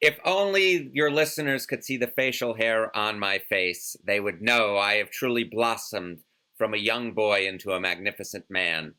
[0.00, 4.76] If only your listeners could see the facial hair on my face, they would know
[4.76, 6.20] I have truly blossomed
[6.56, 8.94] from a young boy into a magnificent man.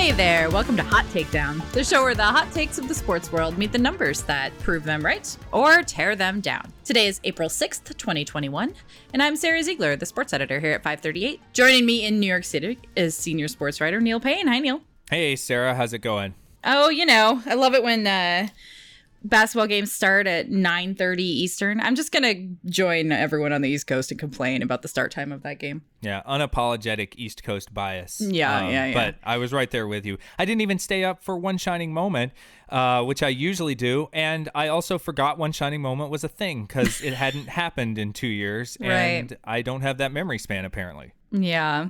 [0.00, 3.30] Hey there, welcome to Hot Takedown, the show where the hot takes of the sports
[3.30, 6.72] world meet the numbers that prove them right or tear them down.
[6.86, 8.72] Today is April 6th, 2021,
[9.12, 11.42] and I'm Sara Ziegler, the sports editor here at 538.
[11.52, 14.46] Joining me in New York City is senior sports writer Neil Payne.
[14.46, 14.80] Hi, Neil.
[15.10, 16.32] Hey, Sara, how's it going?
[16.64, 18.48] Oh, you know, I love it when uh,
[19.22, 22.34] basketball games start at 9.30 eastern i'm just gonna
[22.66, 25.82] join everyone on the east coast and complain about the start time of that game
[26.02, 28.22] Yeah, unapologetic East Coast bias.
[28.22, 28.94] Um, Yeah, yeah, yeah.
[28.94, 30.16] But I was right there with you.
[30.38, 32.32] I didn't even stay up for One Shining Moment,
[32.70, 34.08] uh, which I usually do.
[34.14, 38.14] And I also forgot One Shining Moment was a thing because it hadn't happened in
[38.14, 38.78] two years.
[38.80, 39.38] And Right.
[39.44, 41.12] I don't have that memory span, apparently.
[41.32, 41.88] yeah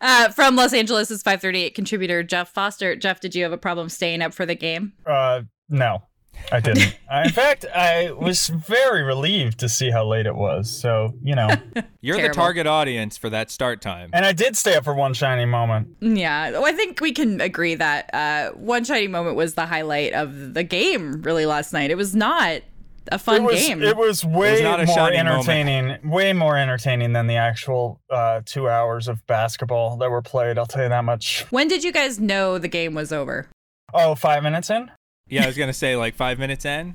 [0.00, 3.88] uh, from los angeles is 538 contributor geoff foster geoff did you have a problem
[3.88, 6.02] staying up for the game Uh, no,
[6.50, 6.98] I didn't.
[7.10, 10.70] I, in fact, I was very relieved to see how late it was.
[10.70, 11.48] So, you know,
[12.00, 12.34] You're Terrible.
[12.34, 14.10] the target audience for that start time.
[14.12, 15.88] and I did stay up for one shiny moment.
[16.00, 20.12] yeah well, i think we can agree that uh, one shining moment was the highlight
[20.14, 22.62] of the game really last night it was not
[23.10, 25.48] a fun it was, game It was way not a more shining moment.
[25.48, 30.56] entertaining, way more entertaining than the actual uh, two hours of basketball that were played.
[30.58, 31.44] I'll tell you that much.
[31.50, 33.48] when did you guys know the game was over
[33.94, 34.90] Oh, five minutes in?
[35.28, 36.94] Yeah, I was gonna say like five minutes in.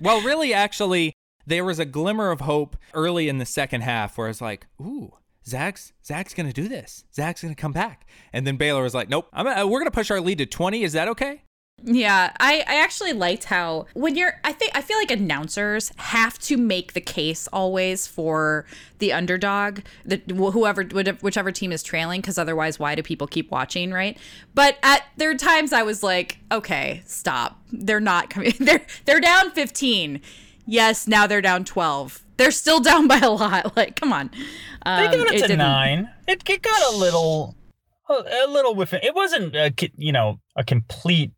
[0.00, 1.12] well, really, actually,
[1.46, 5.14] there was a glimmer of hope early in the second half where it's like, ooh.
[5.46, 7.04] Zags Zags gonna do this.
[7.14, 10.20] Zags gonna come back, and then Baylor was like, "Nope, I'm we're gonna push our
[10.20, 10.82] lead to 20.
[10.82, 11.42] Is that okay?"
[11.82, 16.38] Yeah, I, I actually liked how when you're I think I feel like announcers have
[16.40, 18.66] to make the case always for
[18.98, 20.82] the underdog, the whoever
[21.22, 24.18] whichever team is trailing because otherwise why do people keep watching, right?
[24.54, 27.58] But at there are times I was like, okay, stop.
[27.72, 28.52] They're not coming.
[28.58, 30.20] They're they're down 15.
[30.66, 32.22] Yes, now they're down 12.
[32.36, 33.72] They're still down by a lot.
[33.76, 34.30] Like, come on.
[34.84, 36.10] They Um, got it, to didn't- nine.
[36.28, 37.56] It, it got a little,
[38.08, 39.00] a, a little within.
[39.02, 41.32] It wasn't, a, you know, a complete.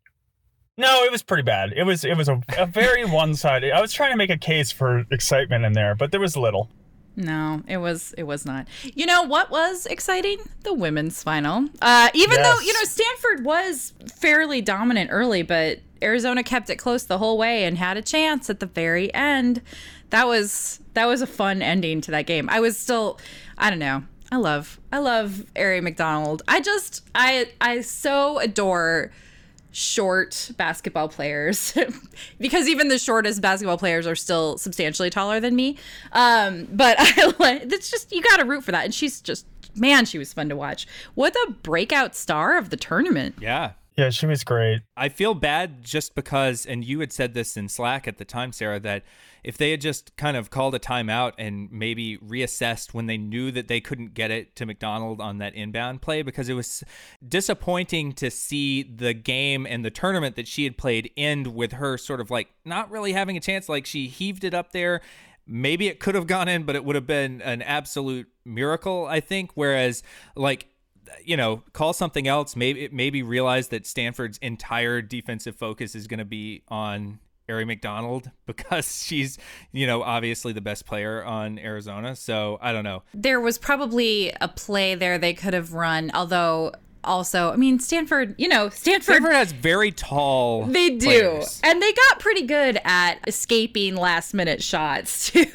[0.77, 1.73] No, it was pretty bad.
[1.75, 3.71] It was, it was a, a very one-sided.
[3.71, 6.69] I was trying to make a case for excitement in there, but there was little.
[7.15, 8.67] No, it was it was not.
[8.95, 10.39] You know what was exciting?
[10.63, 11.69] The women's final.
[11.79, 17.05] Uh, even though you know Stanford was fairly dominant early, but Arizona kept it close
[17.05, 19.61] the whole way and had a chance at the very end.
[20.09, 22.49] That was that was a fun ending to that game.
[22.49, 23.19] I was still,
[23.59, 24.03] I don't know.
[24.31, 26.41] I love I love Ari McDonald.
[26.47, 29.11] I just I I so adore
[29.73, 31.73] short basketball players
[32.39, 35.77] because even the shortest basketball players are still substantially taller than me.
[36.13, 39.45] Um, but I like it's just you got to root for that, and she's just
[39.75, 40.87] man, she was fun to watch.
[41.15, 43.35] What a breakout star of the tournament.
[43.39, 44.81] Yeah, Yeah, she was great.
[44.95, 48.51] I feel bad just because, and you had said this in Slack at the time,
[48.51, 49.03] Sara, that
[49.43, 53.51] if they had just kind of called a timeout and maybe reassessed when they knew
[53.51, 56.83] that they couldn't get it to McDonald on that inbound play, because it was
[57.27, 61.97] disappointing to see the game and the tournament that she had played end with her
[61.97, 63.67] sort of like not really having a chance.
[63.67, 65.01] Like she heaved it up there.
[65.45, 69.19] Maybe it could have gone in, but it would have been an absolute miracle, I
[69.19, 69.51] think.
[69.55, 70.01] Whereas,
[70.37, 70.67] like,
[71.25, 72.55] you know, call something else.
[72.55, 78.31] Maybe maybe realize that Stanford's entire defensive focus is going to be on Ari McDonald
[78.45, 79.37] because she's,
[79.71, 82.15] you know, obviously the best player on Arizona.
[82.15, 83.03] So I don't know.
[83.13, 88.35] There was probably a play there they could have run, although also, I mean, Stanford,
[88.37, 90.65] you know, Stanford Stanford has very tall.
[90.65, 91.05] They do.
[91.05, 91.61] players.
[91.63, 95.45] And they got pretty good at escaping last minute shots too.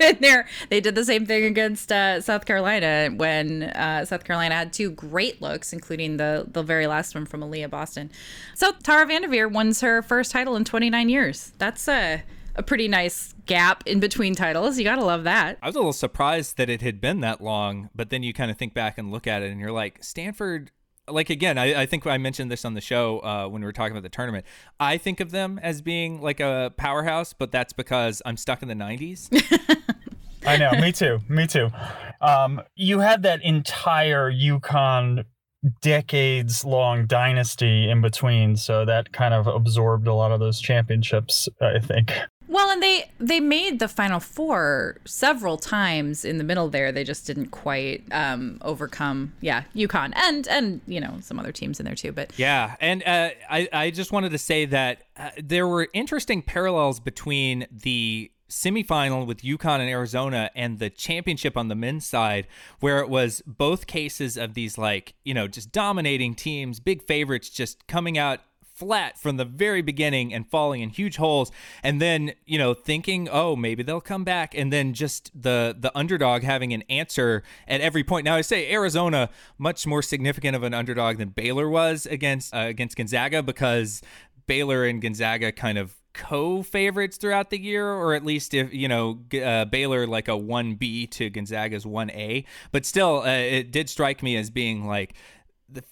[0.00, 4.54] and they they did the same thing against uh, South Carolina when uh, South Carolina
[4.54, 8.10] had two great looks, including the the very last one from Aliyah Boston.
[8.54, 11.52] So Tara Vanderveer wins her first title in 29 years.
[11.58, 12.22] That's a
[12.54, 14.78] a pretty nice gap in between titles.
[14.78, 15.58] You gotta love that.
[15.62, 18.50] I was a little surprised that it had been that long, but then you kind
[18.50, 20.72] of think back and look at it and you're like, Stanford,
[21.10, 23.72] like again, I, I think I mentioned this on the show uh, when we were
[23.72, 24.44] talking about the tournament.
[24.80, 28.68] I think of them as being like a powerhouse, but that's because I'm stuck in
[28.68, 29.28] the 90s.
[30.46, 30.70] I know.
[30.80, 31.20] me too.
[31.28, 31.70] Me too.
[32.20, 35.24] Um, you had that entire UConn
[35.82, 41.48] decades long dynasty in between, so that kind of absorbed a lot of those championships,
[41.60, 42.12] I think.
[42.48, 46.90] Well, and they they made the final four several times in the middle there.
[46.90, 51.78] They just didn't quite um, overcome, yeah, UConn and and you know some other teams
[51.78, 52.12] in there too.
[52.12, 56.40] But Yeah, and uh, I I just wanted to say that uh, there were interesting
[56.42, 62.46] parallels between the semifinal with UConn and Arizona and the championship on the men's side,
[62.80, 67.50] where it was both cases of these, like, you know, just dominating teams, big favorites
[67.50, 68.40] just coming out
[68.78, 71.50] flat from the very beginning and falling in huge holes
[71.82, 75.90] and then you know thinking oh maybe they'll come back and then just the the
[75.98, 79.28] underdog having an answer at every point now i say arizona
[79.58, 84.00] much more significant of an underdog than baylor was against uh, against gonzaga because
[84.46, 89.20] baylor and gonzaga kind of co-favorites throughout the year, or at least if you know
[89.40, 92.44] uh, Baylor like a one B to Gonzaga's one A.
[92.72, 95.14] But still, uh, it did strike me as being like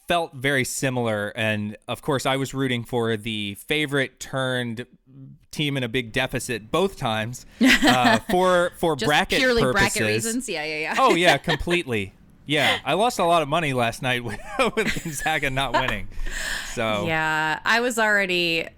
[0.08, 1.32] felt very similar.
[1.37, 4.87] And of course, I was rooting for the favorite turned
[5.50, 9.94] team in a big deficit both times uh, for for bracket purely purposes.
[9.94, 10.49] bracket reasons.
[10.49, 10.94] Yeah, yeah, yeah.
[10.99, 12.12] oh yeah, completely.
[12.49, 14.38] Yeah, I lost a lot of money last night with,
[14.76, 16.06] with Gonzaga not winning.
[16.75, 18.62] So Yeah, I was already.
[18.64, 18.69] Uh,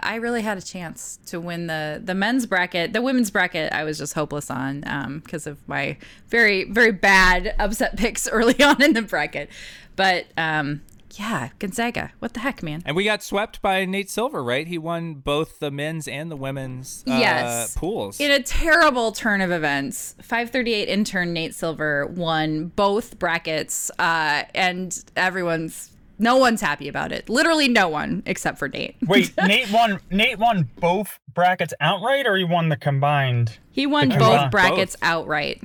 [0.00, 2.92] I really had a chance to win the the men's bracket.
[2.92, 4.82] The women's bracket, I was just hopeless on
[5.24, 5.96] because of my
[6.28, 9.50] very very bad upset picks early on in the bracket.
[9.98, 10.80] But um,
[11.12, 12.12] yeah, Gonzaga.
[12.20, 12.82] What the heck, man?
[12.86, 14.66] And we got swept by Nate Silver, right?
[14.66, 17.74] He won both the men's and the women's uh, Yes.
[17.76, 18.20] pools.
[18.20, 24.96] In a terrible turn of events, 538 intern Nate Silver won both brackets, uh, and
[25.16, 25.90] everyone's
[26.20, 27.28] no one's happy about it.
[27.28, 28.96] Literally no one except for Nate.
[29.06, 29.98] Wait, Nate won.
[30.10, 33.58] Nate won both brackets outright, or he won the combined.
[33.72, 35.62] He won The both combined- brackets outright.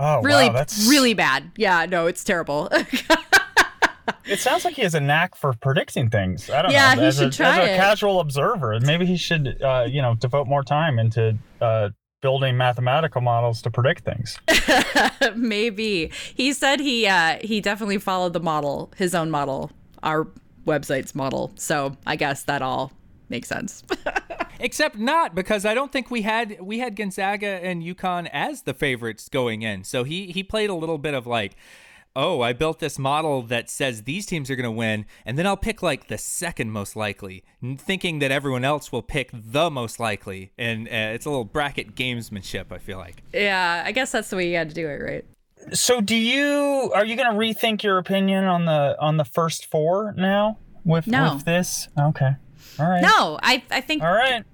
[0.00, 1.50] Oh, Really, wow, that's really bad.
[1.56, 2.68] Yeah, no, it's terrible.
[4.26, 6.48] It sounds like he has a knack for predicting things.
[6.50, 7.00] I don't Yeah, know.
[7.02, 7.76] he as should a, try as a it.
[7.76, 11.90] casual observer, maybe he should, uh, you know, devote more time into uh,
[12.20, 14.38] building mathematical models to predict things.
[15.36, 19.70] Maybe he said he uh, he definitely followed the model, his own model,
[20.02, 20.26] our
[20.66, 21.52] website's model.
[21.56, 22.92] So I guess that all
[23.28, 23.82] makes sense.
[24.60, 28.74] Except not because I don't think we had we had Gonzaga and UConn as the
[28.74, 29.84] favorites going in.
[29.84, 31.54] So he he played a little bit of like,
[32.16, 35.46] oh, I built this model that says these teams are going to win, and then
[35.46, 37.44] I'll pick like the second most likely,
[37.76, 40.52] thinking that everyone else will pick the most likely.
[40.58, 42.72] And uh, it's a little bracket gamesmanship.
[42.72, 43.22] I feel like.
[43.32, 45.24] yeah, I guess that's the way you had to do it, right?
[45.72, 49.66] So, do you are you going to rethink your opinion on the on the first
[49.66, 51.34] four now with No.
[51.34, 51.88] with this?
[51.98, 52.30] Okay,
[52.78, 54.44] all right, No, I I think all right.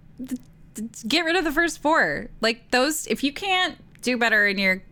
[1.06, 2.31] get rid of the first four.
[2.41, 4.83] Like those, if you can't do better in your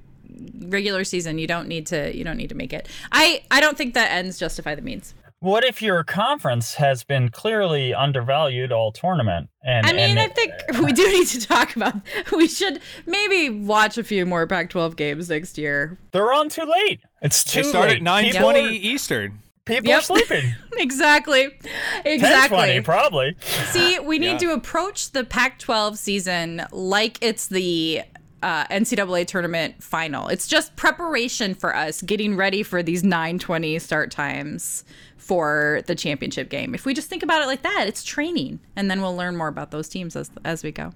[0.67, 2.15] regular season, you don't need to.
[2.17, 2.89] You don't need to make it.
[3.11, 5.15] I I don't think that ends justify the means.
[5.41, 9.51] What if your conference has been clearly undervalued all tournament?
[9.65, 11.95] And I mean, and I think we do need to talk about.
[12.37, 15.99] We should maybe watch a few more Pac-12 games next year.
[16.13, 17.01] they're on too late.
[17.23, 17.97] It's too They start late.
[17.97, 19.41] at nine People twenty are- Eastern.
[19.65, 19.99] People Yep.
[19.99, 20.55] are sleeping.
[20.79, 21.49] Exactly.
[21.63, 21.71] 10
[22.05, 22.57] Exactly.
[22.57, 23.37] 20 probably.
[23.71, 24.39] See, we need Yeah.
[24.39, 28.03] to approach the Pac 12 season like it's the
[28.43, 30.29] uh, NCAA tournament final.
[30.29, 34.85] It's just preparation for us getting ready for these 920 start times
[35.17, 36.75] for the championship game.
[36.75, 38.61] If we just think about it like that, it's training.
[38.75, 40.93] And then we'll learn more about those teams as, as we go.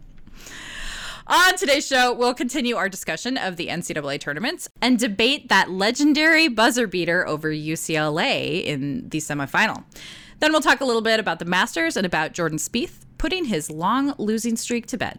[1.28, 6.46] On today's show, we'll continue our discussion of the NCAA tournaments and debate that legendary
[6.46, 9.82] buzzer beater over UCLA in the semifinal.
[10.38, 13.70] Then we'll talk a little bit about the Masters and about Jordan Spieth putting his
[13.70, 15.18] long losing streak to bed.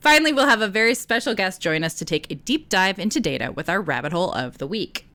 [0.00, 3.20] Finally, we'll have a very special guest join us to take a deep dive into
[3.20, 5.06] data with our rabbit hole of the week.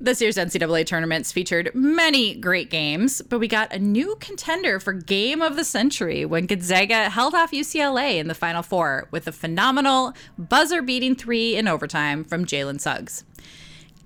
[0.00, 4.92] This year's NCAA tournaments featured many great games, but we got a new contender for
[4.92, 9.32] Game of the Century when Gonzaga held off UCLA in the Final Four with a
[9.32, 13.24] phenomenal buzzer beating three in overtime from Jalen Suggs.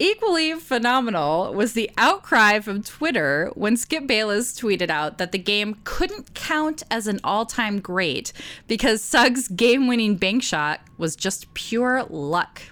[0.03, 5.77] Equally phenomenal was the outcry from Twitter when Skip Bayless tweeted out that the game
[5.85, 8.33] couldn't count as an all time great
[8.67, 12.63] because Suggs' game winning bank shot was just pure luck.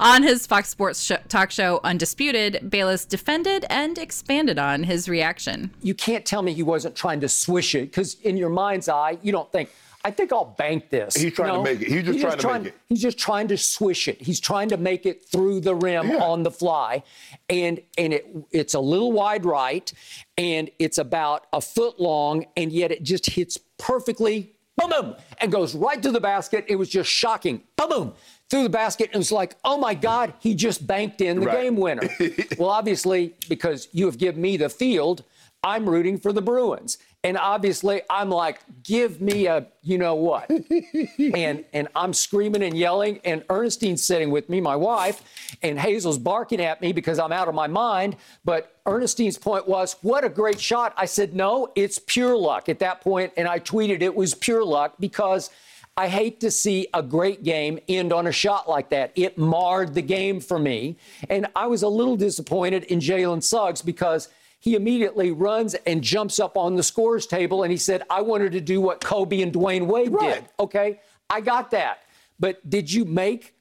[0.00, 5.70] On his Fox Sports sh- talk show Undisputed, Bayless defended and expanded on his reaction.
[5.82, 9.18] you can't tell me he wasn't trying to swish it because in your mind's eye,
[9.22, 9.70] you don't think,
[10.06, 11.16] I think I'll bank this.
[11.16, 11.88] He's trying to make it.
[11.88, 12.80] He's just trying to make it.
[12.88, 14.22] He's just trying to swish it.
[14.22, 16.22] He's trying to make it through the rim Yeah.
[16.22, 17.02] on the fly.
[17.50, 19.92] And and it it's a little wide right
[20.38, 25.50] and it's about a foot long and yet it just hits perfectly boom boom and
[25.50, 26.64] goes right to the basket.
[26.68, 27.62] It was just shocking.
[27.76, 28.12] Boom boom
[28.48, 31.62] through the basket and it's like, "Oh my god, he just banked in the Right.
[31.62, 32.08] game winner."
[32.58, 35.24] well, obviously because you have given me the field,
[35.64, 36.96] I'm rooting for the Bruins.
[37.26, 40.48] And obviously, I'm like, give me a, you know what?
[41.18, 45.24] and and I'm screaming and yelling, and Ernestine's sitting with me, my wife,
[45.60, 48.14] and Hazel's barking at me because I'm out of my mind.
[48.44, 50.94] But Ernestine's point was, what a great shot.
[50.96, 54.64] I said, no, it's pure luck at that point, and I tweeted it was pure
[54.64, 55.50] luck because
[55.96, 59.10] I hate to see a great game end on a shot like that.
[59.16, 60.96] It marred the game for me.
[61.28, 64.28] And I was a little disappointed in Jalen Suggs because
[64.66, 68.50] he immediately runs and jumps up on the scores table and he said, I wanted
[68.50, 70.34] to do what Kobe and Dwyane Wade Right.
[70.42, 70.44] did.
[70.58, 71.98] Okay, I got that.
[72.40, 73.54] But did you make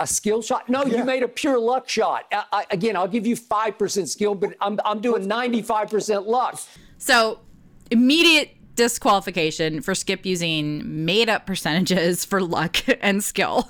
[0.00, 0.68] a skill shot?
[0.68, 0.98] No, Yeah.
[0.98, 2.24] you made a pure luck shot.
[2.32, 6.60] I, I, again, I'll give you 5% skill, but I'm, I'm doing 95% luck.
[6.98, 7.38] So
[7.92, 13.68] immediate disqualification for Skip using made up percentages for luck and skill.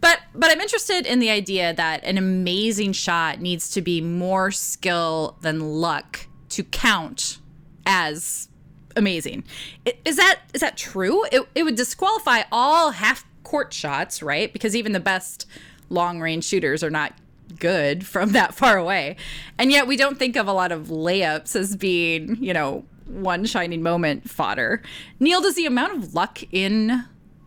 [0.00, 4.50] But but I'm interested in the idea that an amazing shot needs to be more
[4.50, 7.38] skill than luck to count
[7.84, 8.48] as
[8.96, 9.44] amazing.
[10.04, 11.24] Is that is that true?
[11.32, 14.52] It, it would disqualify all half court shots, right?
[14.52, 15.46] Because even the best
[15.90, 17.14] long range shooters are not
[17.58, 19.16] good from that far away.
[19.58, 23.44] And yet we don't think of a lot of layups as being, you know, one
[23.44, 24.82] shining moment fodder.
[25.20, 27.04] Neil, does the amount of luck in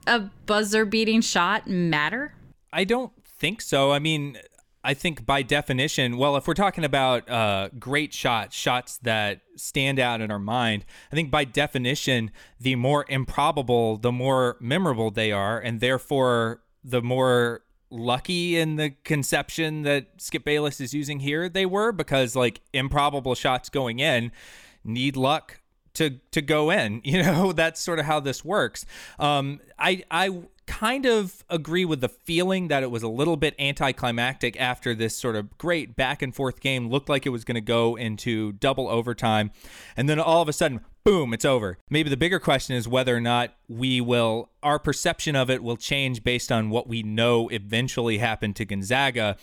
[0.08, 2.34] a buzzer beating shot matter?
[2.74, 3.91] I don't think so.
[3.91, 4.38] I mean,
[4.84, 10.00] I think by definition, well, if we're talking about uh, great shots, shots that stand
[10.00, 15.32] out in our mind, I think by definition, the more improbable, the more memorable they
[15.32, 21.50] are, and therefore the more lucky in the conception that Skip Bayless is using here
[21.50, 24.32] they were, because like improbable shots going in
[24.84, 25.62] need luck
[25.96, 27.02] to to go in.
[27.12, 28.86] You know, that's sort of how this works.
[29.20, 33.54] Um, I I kind of agree with the feeling that it was a little bit
[33.60, 37.56] anticlimactic after this sort of great back and forth game looked like it was going
[37.56, 39.52] to go into double overtime,
[39.98, 40.82] and then all of a sudden.
[41.04, 41.80] Boom, it's over.
[41.90, 45.76] Maybe the bigger question is whether or not we will, our perception of it will
[45.76, 49.36] change based on what we know eventually happened to Gonzaga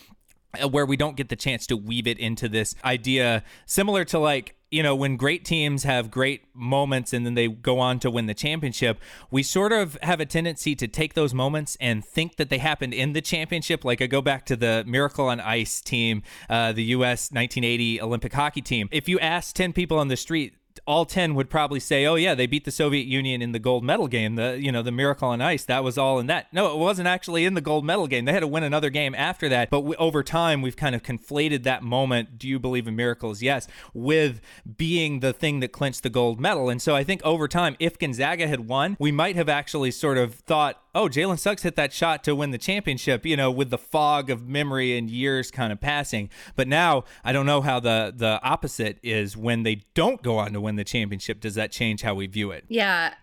[0.62, 4.18] uh, where we don't get the chance to weave it into this idea similar to
[4.18, 8.10] like you know when great teams have great moments and then they go on to
[8.10, 8.98] win the championship
[9.30, 12.94] we sort of have a tendency to take those moments and think that they happened
[12.94, 13.84] in the championship.
[13.84, 18.32] Like i go back to the miracle on ice team uh, the us 1980 olympic
[18.32, 18.88] hockey team.
[18.90, 20.54] If you ask 10 people on the street
[20.88, 23.85] all 10 would probably say, "Oh yeah, they beat the Soviet Union in the gold
[23.85, 24.37] medal game.
[24.37, 27.07] The you know, the miracle on ice, that was all in that." No, it wasn't
[27.07, 28.25] actually in the gold medal game.
[28.25, 29.68] They had to win another game after that.
[29.68, 33.42] But we, over time, we've kind of conflated that moment, "Do you believe in miracles?"
[33.42, 34.40] Yes, with
[34.78, 36.71] being the thing that clinched the gold medal.
[36.71, 40.16] And so I think over time, if Gonzaga had won, we might have actually sort
[40.16, 43.68] of thought, "Oh, Jalen Suggs hit that shot to win the championship," you know, with
[43.68, 46.30] the fog of memory and years kind of passing.
[46.57, 50.54] But now I don't know how the the opposite is when they don't go on
[50.54, 51.40] to win the championship.
[51.40, 52.64] Does that change how we view it?
[52.68, 53.14] Yeah,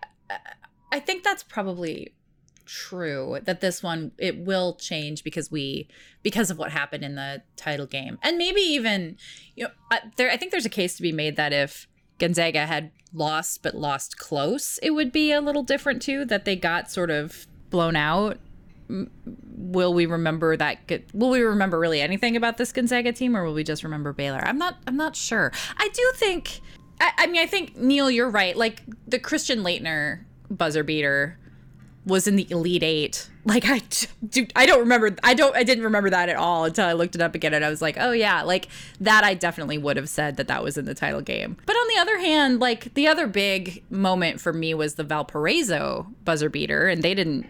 [0.92, 2.14] I- think that's probably
[2.64, 5.86] true that this one it will change because we
[6.22, 9.16] because of what happened in the title game and maybe even
[9.54, 11.86] you know I- there i think there's a case to be made that if
[12.18, 16.56] gonzaga had lost but lost close it would be a little different too that they
[16.56, 18.38] got sort of blown out
[18.88, 20.78] will we remember that
[21.12, 24.40] will we remember really anything about this gonzaga team or will we just remember baylor
[24.44, 26.60] i'm not i'm not sure i do think
[27.00, 28.56] i, I mean i think neil you're right.
[28.56, 31.38] Like the christian laettner buzzer beater
[32.06, 33.28] was in the elite eight.
[33.44, 33.80] Like i
[34.28, 37.14] do i don't remember i don't i didn't remember that at all until i looked
[37.14, 38.68] it up again and i was like oh yeah like
[39.00, 41.56] that i definitely would have said that that was in the title game.
[41.64, 46.08] But on the other hand like the other big moment for me was the valparaiso
[46.24, 47.46] buzzer beater and they didn't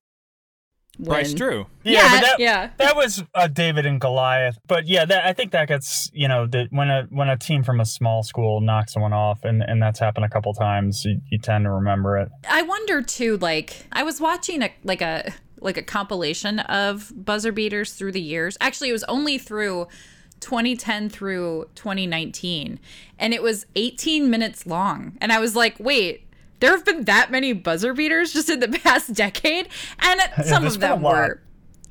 [0.98, 1.36] Bryce win.
[1.36, 1.66] Drew.
[1.82, 2.70] Yeah, Yeah, but that, yeah.
[2.78, 4.58] that was uh, David and Goliath.
[4.66, 7.62] But yeah, that, I think that gets you know that when a when a team
[7.62, 11.20] from a small school knocks someone off, and, and that's happened a couple times, you,
[11.30, 12.30] you tend to remember it.
[12.48, 13.36] I wonder too.
[13.36, 18.20] Like I was watching a like a like a compilation of buzzer beaters through the
[18.20, 18.56] years.
[18.60, 19.88] Actually, it was only through
[20.40, 22.78] 2010 through 2019,
[23.18, 25.16] and it was 18 minutes long.
[25.20, 26.22] And I was like, wait.
[26.60, 30.80] There have been that many buzzer beaters just in the past decade, and some of
[30.80, 31.40] them were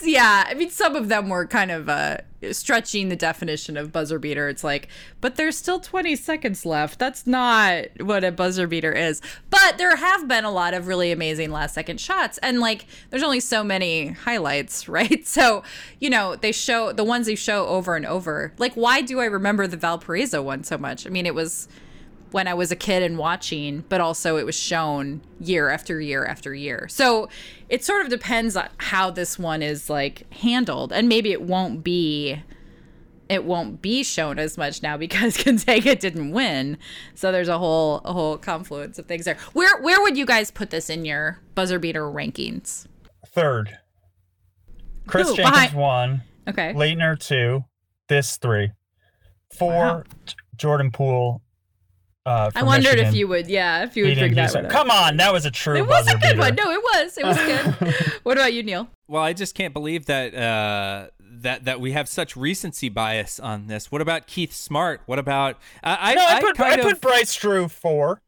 [0.04, 2.18] yeah, I mean, some of them were kind of uh,
[2.52, 4.50] stretching the definition of buzzer beater.
[4.50, 4.90] It's like,
[5.22, 7.00] but there's still 20 seconds left.
[7.00, 9.22] That's not what a buzzer beater is.
[9.50, 12.38] But there have been a lot of really amazing last second shots.
[12.40, 15.26] And like, there's only so many highlights, right?
[15.26, 15.64] So,
[16.00, 18.54] you know, they show the ones they show over and over.
[18.58, 21.08] Like, why do I remember the Valparaiso one so much?
[21.08, 21.68] I mean, it was
[22.36, 26.26] when I was a kid and watching, but also it was shown year after year
[26.26, 26.86] after year.
[26.90, 27.30] So
[27.70, 30.92] it sort of depends on how this one is like handled.
[30.92, 32.44] And maybe it won't be
[33.30, 36.78] it won't be shown as much now because Gonzaga didn't win.
[37.14, 39.38] So there's a whole a whole confluence of things there.
[39.54, 42.86] Where where would you guys put this in your buzzer beater rankings?
[43.28, 43.78] Third.
[45.08, 45.38] Chris Who?
[45.38, 46.74] Jenkins Behind- one, Okay.
[46.74, 47.64] Laettner two,
[48.10, 48.72] this three,
[49.58, 49.72] four.
[49.72, 50.04] Wow.
[50.58, 51.42] Jordan Poole.
[52.26, 54.66] Uh, I from wondered if you would, yeah, if you would beating bring that one.
[54.66, 54.72] up.
[54.72, 56.40] Come on, that was a true It was a good beater.
[56.40, 56.56] one.
[56.56, 57.18] No, it was.
[57.18, 57.94] It was good.
[58.24, 58.90] what about you, Neil?
[59.08, 63.68] Well, I just can't believe that uh, that that we have such recency bias on
[63.68, 63.92] this.
[63.92, 65.02] What about Keith Smart?
[65.06, 65.98] What about I?
[66.12, 68.22] I, No, I put kind I put of, Bryce Drew four.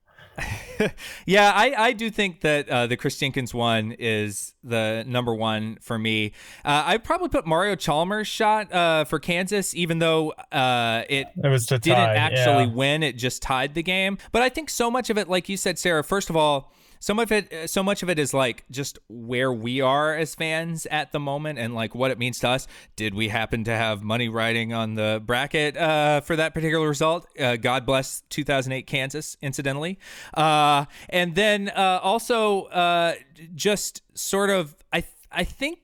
[1.25, 5.77] Yeah, I, I do think that uh, the Chris Jenkins one is the number one
[5.81, 6.33] for me.
[6.63, 11.47] Uh, I probably put Mario Chalmers shot uh, for Kansas, even though uh, it It
[11.47, 12.73] was didn't tie, actually yeah.
[12.73, 14.17] win; it just tied the game.
[14.31, 16.03] But I think so much of it, like you said, Sara.
[16.03, 16.71] First of all.
[16.99, 20.35] Some of it, uh, so much of it is like just where we are as
[20.35, 22.67] fans at the moment, and like what it means to us.
[22.95, 27.27] Did we happen to have money riding on the bracket uh, for that particular result?
[27.39, 29.99] Uh, God bless 2008 Kansas, incidentally.
[30.33, 33.15] Uh, and then uh, also uh,
[33.55, 35.79] just sort of, I th- I think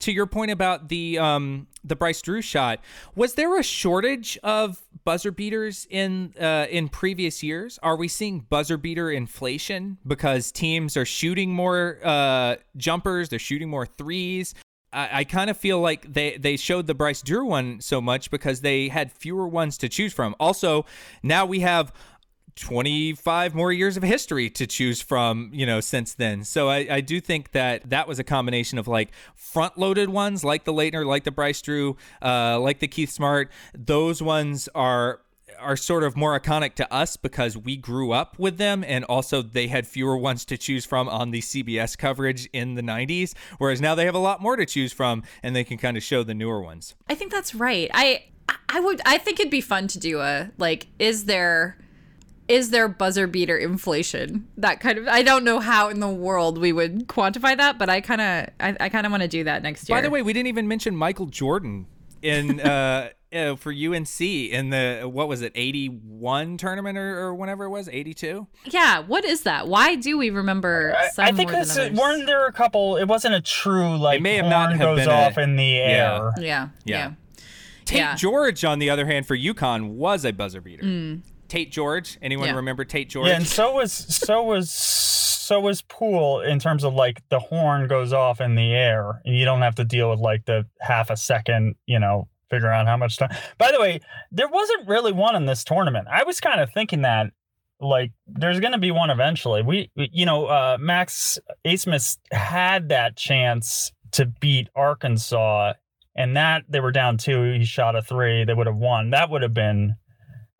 [0.00, 2.80] to your point about the um the Bryce Drew shot,
[3.14, 7.78] was there a shortage of buzzer beaters in uh, in previous years?
[7.82, 13.68] Are we seeing buzzer beater inflation because teams are shooting more uh, jumpers, they're shooting
[13.68, 14.54] more threes?
[14.92, 18.30] I, I kind of feel like they they showed the Bryce Drew one so much
[18.30, 20.34] because they had fewer ones to choose from.
[20.38, 20.84] Also,
[21.22, 21.92] now we have
[22.56, 26.44] 25 more years of history to choose from, you know, since then.
[26.44, 30.44] So I, I do think that that was a combination of like front loaded ones
[30.44, 33.50] like the Laettner, like the Bryce Drew, uh, like the Keith Smart.
[33.74, 35.20] Those ones are
[35.60, 39.42] are sort of more iconic to us because we grew up with them and also
[39.42, 43.80] they had fewer ones to choose from on the CBS coverage in the 90s whereas
[43.80, 46.24] now they have a lot more to choose from and they can kind of show
[46.24, 46.96] the newer ones.
[47.08, 47.90] I think that's right.
[47.94, 48.24] I
[48.68, 51.78] I would I think it'd be fun to do a like is there
[52.52, 54.46] is there buzzer beater inflation?
[54.58, 57.88] That kind of I don't know how in the world we would quantify that, but
[57.88, 59.96] I kind of I, I kind of want to do that next year.
[59.96, 61.86] By the way, we didn't even mention Michael Jordan
[62.20, 67.64] in uh, uh for UNC in the what was it 81 tournament or, or whenever
[67.64, 69.66] it was 82 yeah, what is that?
[69.66, 72.98] Why do we remember I, some I think more this than weren't there a couple.
[72.98, 75.56] It wasn't a true like may have horn not have goes been a- off in
[75.56, 76.32] the air.
[76.36, 76.68] yeah, Yeah.
[76.84, 77.12] yeah.
[77.86, 78.14] Tate Yeah.
[78.14, 80.84] George on the other hand for UConn was a buzzer beater
[81.52, 82.54] Tate George anyone Yeah.
[82.56, 86.94] remember Tate George Yeah, and so was so was so was Poole in terms of
[86.94, 90.18] like the horn goes off in the air, and you don't have to deal with
[90.20, 93.36] like the half a second, you know, figure out how much time.
[93.58, 96.08] By the way, there wasn't really one in this tournament.
[96.10, 97.26] I was kind of thinking that
[97.80, 99.60] like there's going to be one eventually.
[99.62, 105.74] We, we- you know, uh, Max Abmas had that chance to beat Arkansas,
[106.16, 107.52] and that they were down two.
[107.58, 108.44] He shot a three.
[108.44, 109.10] They would have won.
[109.10, 109.96] That would have been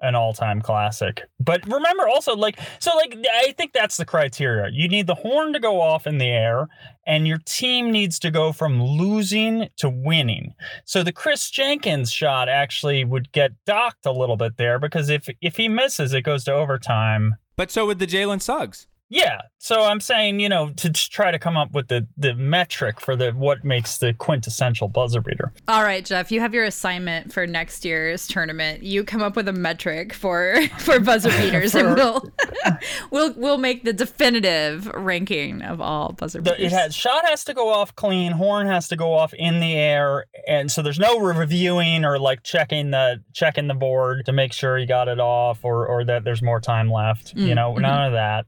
[0.02, 1.22] an all-time classic.
[1.40, 4.70] But remember also like so like I think that's the criteria.
[4.72, 6.68] You need the horn to go off in the air
[7.06, 10.54] and your team needs to go from losing to winning.
[10.84, 15.28] So the Chris Jenkins shot actually would get docked a little bit there because if
[15.40, 17.36] if he misses it goes to overtime.
[17.56, 19.42] but so would the Jalen Suggs Yeah.
[19.58, 23.14] So I'm saying, you know, to try to come up with the the metric for
[23.14, 25.52] the what makes the quintessential buzzer beater.
[25.68, 28.82] All right, Geoff, you have your assignment for next year's tournament.
[28.82, 32.32] You come up with a metric for for buzzer beaters, and we'll
[33.10, 36.72] we'll we'll make the definitive ranking of all buzzer The, beaters.
[36.72, 39.74] it has shot has to go off clean, horn has to go off in the
[39.74, 44.52] air, and so there's no reviewing or like checking the checking the board to make
[44.54, 47.34] sure you got it off or or that there's more time left.
[47.36, 47.80] You Mm, know, mhm.
[47.82, 48.46] none of that.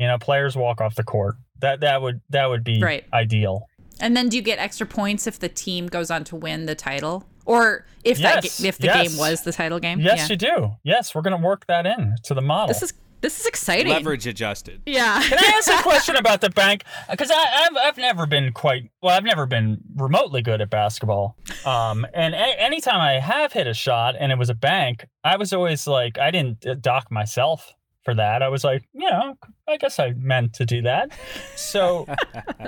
[0.00, 1.36] You know, players walk off the court.
[1.60, 3.04] That that would that would be Right.
[3.12, 3.66] ideal.
[4.02, 6.74] and then do you get extra points if the team goes on to win the
[6.74, 9.08] title, or if that Yes, ga- if the yes.
[9.10, 10.00] game was the title game?
[10.00, 10.26] Yes, yeah.
[10.30, 10.70] you do.
[10.84, 12.68] Yes, we're gonna work that in to the model.
[12.68, 13.92] This is this is exciting.
[13.92, 15.20] leverage adjusted Yeah.
[15.22, 16.84] Can I ask a question about the bank?
[17.10, 19.14] Because I've I've never been quite well.
[19.14, 21.36] I've never been remotely good at basketball.
[21.66, 25.36] Um, and a- anytime I have hit a shot and it was a bank, I
[25.36, 28.42] was always like, I didn't uh, dock myself for that.
[28.42, 29.36] I was like, you know,
[29.68, 31.10] I guess I meant to do that.
[31.56, 32.06] So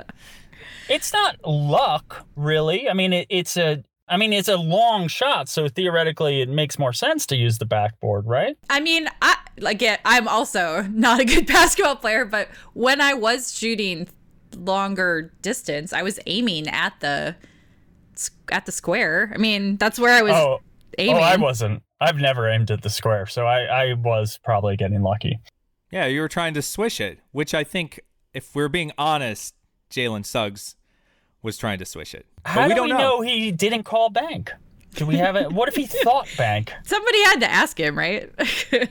[0.89, 2.89] it's not luck, really.
[2.89, 3.83] I mean, it, it's a.
[4.09, 7.65] I mean, it's a long shot, so theoretically, it makes more sense to use the
[7.65, 8.57] backboard, right?
[8.69, 13.57] I mean, I again, I'm also not a good basketball player, but when I was
[13.57, 14.09] shooting
[14.57, 17.35] longer distance, I was aiming at the
[18.51, 19.31] at the square.
[19.33, 20.59] I mean, that's where I was Oh,
[20.97, 21.15] aiming.
[21.15, 21.81] oh, I wasn't.
[22.03, 25.39] I've never aimed at the square, so I, I was probably getting lucky.
[25.91, 27.99] yeah you were trying to swish it which I think
[28.33, 29.53] if we're being honest
[29.89, 30.75] Jalen Suggs
[31.41, 32.97] was trying to swish it but How we do don't we know.
[32.97, 33.21] know.
[33.21, 34.51] he didn't call bank?
[34.95, 35.51] Do we have it?
[35.51, 36.71] What if he thought bank?
[36.83, 38.29] Somebody had to ask him, right?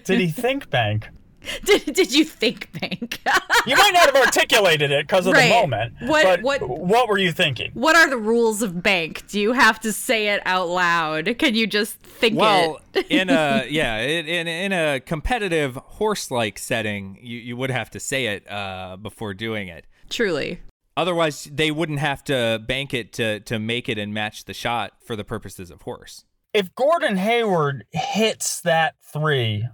[0.05, 1.09] Did he think bank?
[1.65, 3.21] did, did you think bank?
[3.65, 5.45] You might not have articulated it because of Right.
[5.45, 5.95] the moment.
[6.01, 7.71] What- but what- what were you thinking?
[7.75, 9.25] what are the rules of bank?
[9.29, 11.37] Do you have to say it out loud?
[11.39, 13.07] Can you just think Well, it?
[13.11, 18.01] in a yeah, in, in in a competitive horse-like setting, you, you would have to
[18.01, 19.87] say it uh, before doing it.
[20.11, 20.61] Truly.
[20.97, 24.93] Otherwise, they wouldn't have to bank it to to make it and match the shot
[25.07, 26.25] for the purposes of horse.
[26.53, 29.67] If Gordon Hayward hits that three,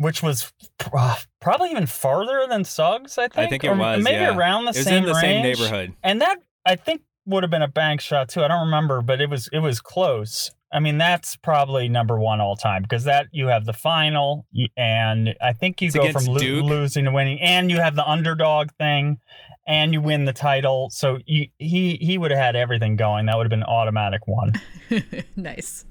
[0.00, 0.50] which was
[0.94, 3.38] uh, probably even farther than Suggs, I think.
[3.38, 4.36] I think it or was, maybe yeah.
[4.36, 5.92] around the It was same in the same neighborhood.
[6.02, 8.42] And that I think would have been a bank shot too.
[8.42, 10.50] I don't remember, but it was it was close.
[10.72, 15.34] I mean, that's probably number one all time because that you have the final, and
[15.42, 18.70] I think you It's go from lo- losing to winning, and you have the underdog
[18.78, 19.18] thing,
[19.66, 20.88] and you win the title.
[20.90, 23.26] So you, he he would have had everything going.
[23.26, 24.54] That would have been automatic one.
[25.36, 25.84] nice.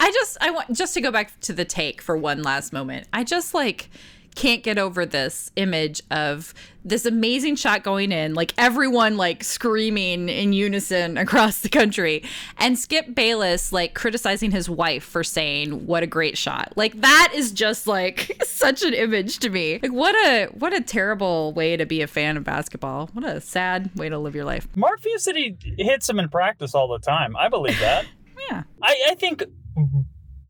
[0.00, 3.06] I just I want just to go back to the take for one last moment.
[3.12, 3.88] I just like
[4.34, 10.28] can't get over this image of this amazing shot going in, like everyone like screaming
[10.28, 12.24] in unison across the country,
[12.58, 16.72] and Skip Bayless like criticizing his wife for saying what a great shot.
[16.76, 19.78] Like that is just like such an image to me.
[19.82, 23.10] Like what a what a terrible way to be a fan of basketball.
[23.12, 24.66] What a sad way to live your life.
[24.76, 27.36] Mark he hits him in practice all the time.
[27.36, 28.06] I believe that.
[28.50, 28.62] Yeah.
[28.82, 29.42] I, I think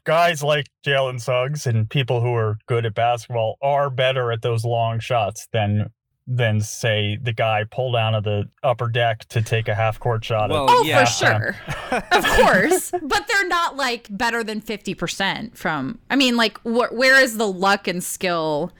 [0.04, 4.64] guys like Jalen Suggs and people who are good at basketball are better at those
[4.64, 5.90] long shots than
[6.28, 10.24] than say the guy pulled down of the upper deck to take a half court
[10.24, 10.50] shot.
[10.50, 11.04] Well, at, Oh, Yeah.
[11.04, 11.56] for sure.
[12.12, 12.92] of course.
[13.02, 17.48] But they're not like better than 50% from, I mean, like, wh- where is the
[17.48, 18.72] luck and skill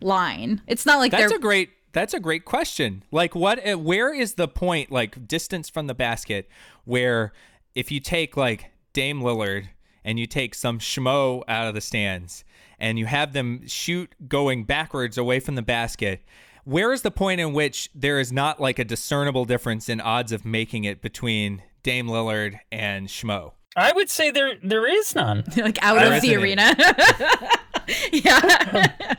[0.00, 0.62] line?
[0.68, 1.38] It's not like That's they're.
[1.38, 3.02] a great that's a great question.
[3.10, 6.48] Like what uh, where is the point like distance from the basket
[6.84, 7.32] where
[7.74, 9.68] if you take like Dame Lillard
[10.04, 12.44] and you take some schmo out of the stands
[12.78, 16.22] and you have them shoot going backwards away from the basket,
[16.64, 20.32] where is the point in which there is not like a discernible difference in odds
[20.32, 23.52] of making it between Dame Lillard and schmo?
[23.76, 25.44] I would say there there is none.
[25.56, 26.74] like out There of the arena.
[28.12, 28.92] yeah.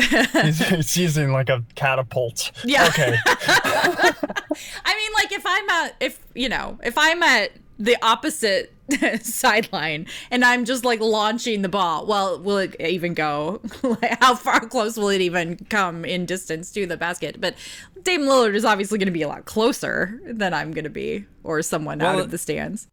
[0.00, 2.52] He's, he's using like a catapult.
[2.64, 2.86] Yeah.
[2.86, 3.16] Okay.
[3.26, 8.74] I mean, like if I'm at if you know if I'm at the opposite
[9.22, 13.60] sideline and I'm just like launching the ball, well, will it even go?
[14.20, 17.40] how far close will it even come in distance to the basket?
[17.40, 17.54] But
[18.02, 21.26] Dame Lillard is obviously going to be a lot closer than I'm going to be,
[21.44, 22.88] or someone out of the stands.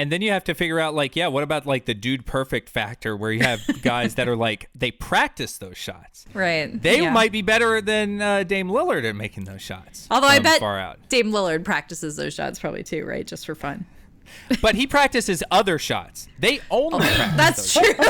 [0.00, 2.70] And then you have to figure out like, yeah, what about like the dude perfect
[2.70, 6.24] factor where you have guys that are like they practice those shots.
[6.32, 6.80] Right.
[6.82, 7.12] They Yeah.
[7.12, 10.08] might be better than uh, Dame Lillard at making those shots.
[10.10, 13.26] Although I bet far out, Dame Lillard practices those shots probably too, right?
[13.26, 13.84] Just for fun.
[14.62, 16.28] but he practices other shots.
[16.38, 17.84] They only practice That's those.
[17.84, 18.04] true.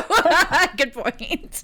[0.77, 1.63] Good point.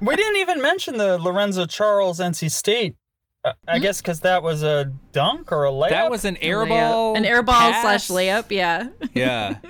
[0.00, 2.96] we didn't even mention the Lorenzo Charles NC State.
[3.44, 5.90] Uh, I guess because that was a dunk or a layup.
[5.90, 6.68] That was an air Layup.
[6.68, 8.06] ball, An air ball pass.
[8.06, 8.46] slash layup.
[8.50, 8.88] Yeah.
[9.14, 9.56] Yeah.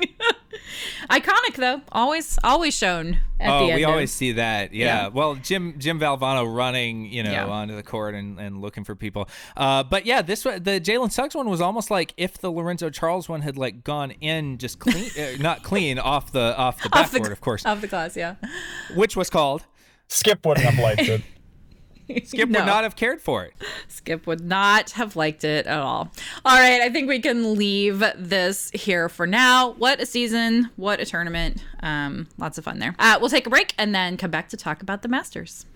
[1.11, 1.81] Iconic though.
[1.91, 3.77] Always, always shown at oh, the end.
[3.79, 4.73] we of- always see that.
[4.73, 4.87] Yeah.
[5.05, 5.09] Yeah.
[5.09, 7.47] Well, Jim Jim Valvano running, you know, Yeah.
[7.47, 9.29] onto the court and, and looking for people.
[9.57, 12.91] Uh, but yeah, this one, the Jalen Suggs one was almost like if the Lorenzo
[12.91, 16.89] Charles one had like gone in just clean, uh, not clean off the off the
[16.97, 18.17] Off the- backboard, of course, of the glass.
[18.17, 18.37] Yeah.
[18.95, 19.65] which was called.
[20.09, 21.23] Skip wouldn't have liked it.
[22.25, 22.61] Skip No.
[22.61, 23.55] would not have cared for it.
[23.88, 26.11] Skip would not have liked it at all.
[26.45, 29.73] All right, I think we can leave this here for now.
[29.73, 30.71] What a season!
[30.77, 31.62] What a tournament!
[31.81, 32.95] Um, lots of fun there.
[32.99, 35.67] Uh, we'll take a break and then come back to talk about the Masters.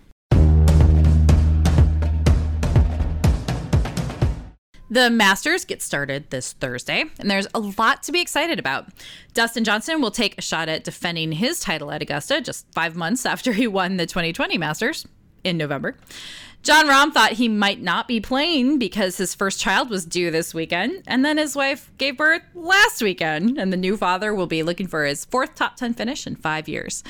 [4.88, 8.86] The Masters get started this Thursday, and there's a lot to be excited about.
[9.34, 13.26] Dustin Johnson will take a shot at defending his title at Augusta just five months
[13.26, 15.04] after he won the 2020 Masters
[15.46, 15.96] in November.
[16.62, 20.52] Jon Rahm thought he might not be playing because his first child was due this
[20.52, 24.64] weekend, and then his wife gave birth last weekend, and the new father will be
[24.64, 27.04] looking for his fourth top 10 finish in five years.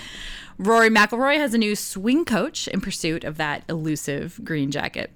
[0.59, 5.11] Rory McIlroy has a new swing coach in pursuit of that elusive green jacket.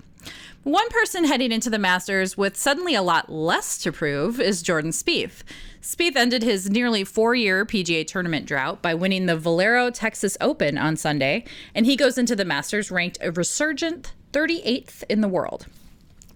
[0.62, 4.90] One person heading into the Masters with suddenly a lot less to prove is Jordan
[4.90, 5.42] Spieth.
[5.82, 10.96] Spieth ended his nearly four-year PGA Tournament drought by winning the Valero Texas Open on
[10.96, 15.66] Sunday, and he goes into the Masters ranked a resurgent 38th in the world.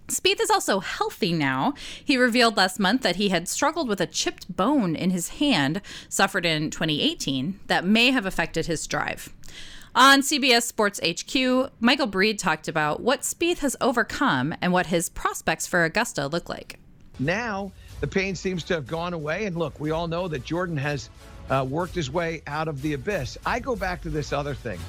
[0.07, 1.73] Spieth is also healthy now.
[2.03, 5.81] He revealed last month that he had struggled with a chipped bone in his hand,
[6.09, 9.31] suffered in 2018, that may have affected his drive.
[9.93, 15.07] On CBS Sports HQ, Michael Breed talked about what Spieth has overcome and what his
[15.09, 16.79] prospects for Augusta look like.
[17.17, 19.45] Now, the pain seems to have gone away.
[19.45, 21.09] And look, we all know that Jordan has
[21.49, 23.37] uh, worked his way out of the abyss.
[23.45, 24.79] I go back to this other thing.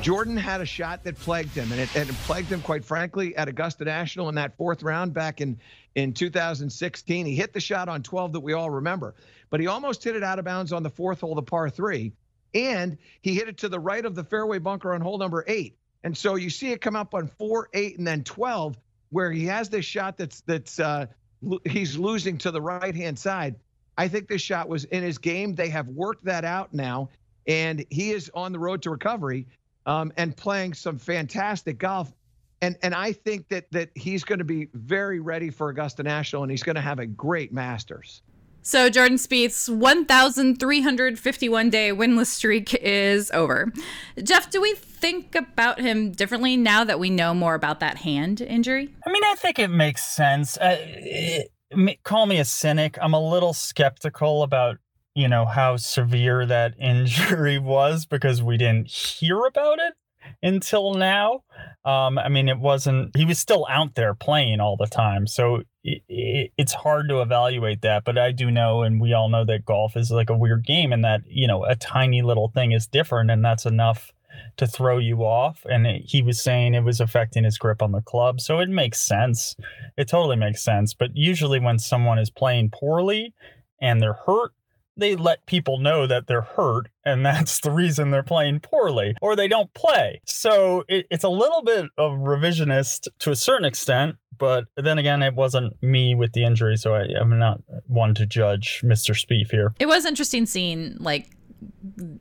[0.00, 3.36] Jordan had a shot that plagued him, and it, and it plagued him, quite frankly,
[3.36, 5.60] at Augusta National in that fourth round back in,
[5.94, 7.26] in 2016.
[7.26, 9.14] He hit the shot on 12 that we all remember,
[9.50, 12.12] but he almost hit it out of bounds on the fourth hole, the par three,
[12.54, 15.76] and he hit it to the right of the fairway bunker on hole number eight.
[16.02, 18.76] And so you see it come up on four, eight, and then 12,
[19.10, 21.06] where he has this shot that's that's uh,
[21.64, 23.56] he's losing to the right hand side.
[23.98, 25.54] I think this shot was in his game.
[25.54, 27.10] They have worked that out now,
[27.46, 29.46] and he is on the road to recovery
[29.86, 32.12] um, and playing some fantastic golf.
[32.62, 36.42] And and I think that that he's going to be very ready for Augusta National,
[36.42, 38.22] and he's going to have a great Masters.
[38.62, 43.72] So Jordan Spieth's 1,351 day winless streak is over.
[44.22, 48.40] Geoff, do we think about him differently now that we know more about that hand
[48.40, 48.94] injury?
[49.04, 50.56] I mean, I think it makes sense.
[50.58, 51.50] Uh, it,
[52.04, 52.96] call me a cynic.
[53.02, 54.78] I'm a little skeptical about
[55.14, 59.94] you know how severe that injury was because we didn't hear about it
[60.40, 61.42] until now.
[61.84, 63.16] Um, I mean, it wasn't.
[63.16, 68.04] He was still out there playing all the time, so it's hard to evaluate that.
[68.04, 70.92] But I do know, and we all know that golf is like a weird game,
[70.92, 74.12] and that you know a tiny little thing is different, and that's enough
[74.56, 75.66] to throw you off.
[75.68, 78.68] And it, he was saying it was affecting his grip on the club, so it
[78.68, 79.56] makes sense.
[79.96, 80.94] It totally makes sense.
[80.94, 83.34] But usually, when someone is playing poorly
[83.80, 84.52] and they're hurt
[84.96, 89.36] they let people know that they're hurt and that's the reason they're playing poorly or
[89.36, 90.20] they don't play.
[90.26, 95.22] So it, it's a little bit of revisionist to a certain extent, but then again,
[95.22, 99.14] it wasn't me with the injury, so I, am not one to judge Mr.
[99.14, 99.74] Spieth here.
[99.78, 101.30] It was interesting seeing like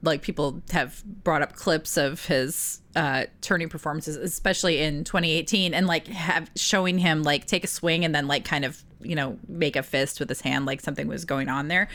[0.02, 5.88] like people have brought up clips of his uh turning performances especially in 2018 and
[5.88, 9.38] like have showing him like take a swing and then like kind of you know
[9.48, 11.88] make a fist with his hand like something was going on there.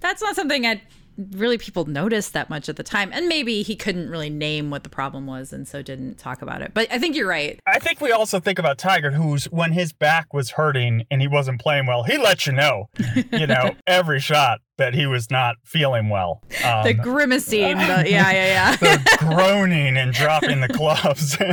[0.00, 0.82] That's not something I
[1.32, 4.84] really people noticed that much at the time and maybe he couldn't really name what
[4.84, 7.58] the problem was and so didn't talk about it but i think you're right.
[7.66, 11.26] I think we also think about tiger who's when his back was hurting and he
[11.26, 12.88] wasn't playing well he let you know
[13.32, 16.42] you know every shot that he was not feeling well.
[16.64, 18.76] Um, the grimacing the, yeah yeah yeah.
[18.76, 21.36] The groaning and dropping the gloves.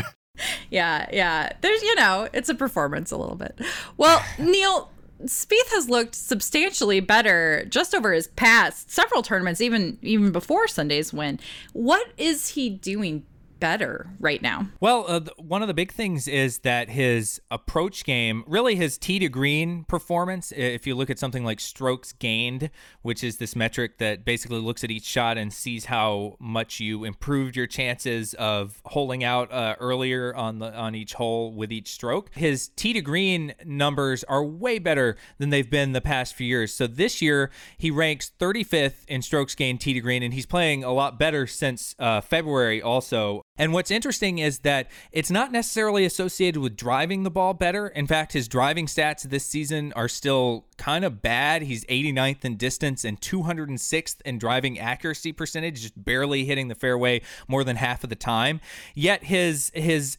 [0.69, 1.53] Yeah yeah.
[1.61, 3.57] There's you know it's a performance a little bit.
[3.95, 4.91] Well neil
[5.23, 11.13] Spieth has looked substantially better just over his past several tournaments, even even before Sunday's
[11.13, 11.39] win.
[11.71, 13.25] What is he doing
[13.59, 14.67] better right now?
[14.79, 19.19] Well, uh, one of the big things is that his approach game, really his tee
[19.19, 22.69] to green performance, if you look at something like strokes gained,
[23.01, 27.03] which is this metric that basically looks at each shot and sees how much you
[27.03, 31.91] improved your chances of holding out uh, earlier on the on each hole with each
[31.91, 32.29] stroke.
[32.35, 36.73] His tee to green numbers are way better than they've been the past few years.
[36.73, 40.83] So this year he ranks 35th in strokes gained tee to green, and he's playing
[40.83, 46.03] a lot better since uh, February also and what's interesting is that it's not necessarily
[46.03, 47.87] associated with driving the ball better.
[47.87, 51.61] In fact, his driving stats this season are still kind of bad.
[51.61, 57.21] He's 89th in distance and 206th in driving accuracy percentage, just barely hitting the fairway
[57.47, 58.59] more than half of the time.
[58.93, 60.17] Yet his his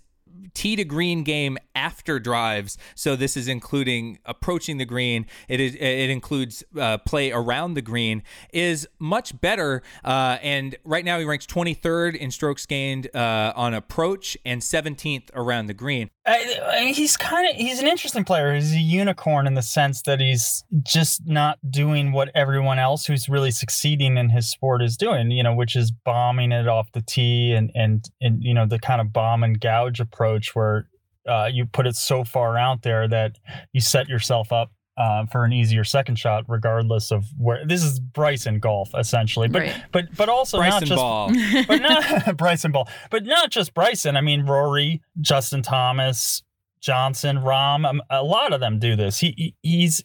[0.55, 2.79] tee to green game after drives.
[2.95, 5.27] So this is including approaching the green.
[5.49, 8.23] It is it includes uh, play around the green
[8.53, 9.83] is much better.
[10.05, 15.31] Uh, and right now he ranks 23rd in strokes gained uh, on approach and 17th
[15.35, 16.11] around the green.
[16.27, 18.55] He's kind of he's an interesting player.
[18.55, 23.29] He's a unicorn in the sense that he's just not doing what everyone else who's
[23.29, 25.31] really succeeding in his sport is doing.
[25.31, 28.79] You know, which is bombing it off the tee and and and you know the
[28.79, 30.89] kind of bomb and gouge approach where
[31.29, 33.39] uh, you put it so far out there that
[33.73, 37.65] you set yourself up uh, for an easier second shot, regardless of where.
[37.67, 39.83] This is Bryson golf essentially, but right.
[39.93, 41.31] but but also Bryson not just ball.
[41.69, 44.17] but not Bryson ball, but not just Bryson.
[44.17, 46.43] I mean Rory, Justin Thomas,
[46.81, 47.87] Johnson, Rahm.
[47.87, 49.19] Um, a lot of them do this.
[49.19, 50.03] He he's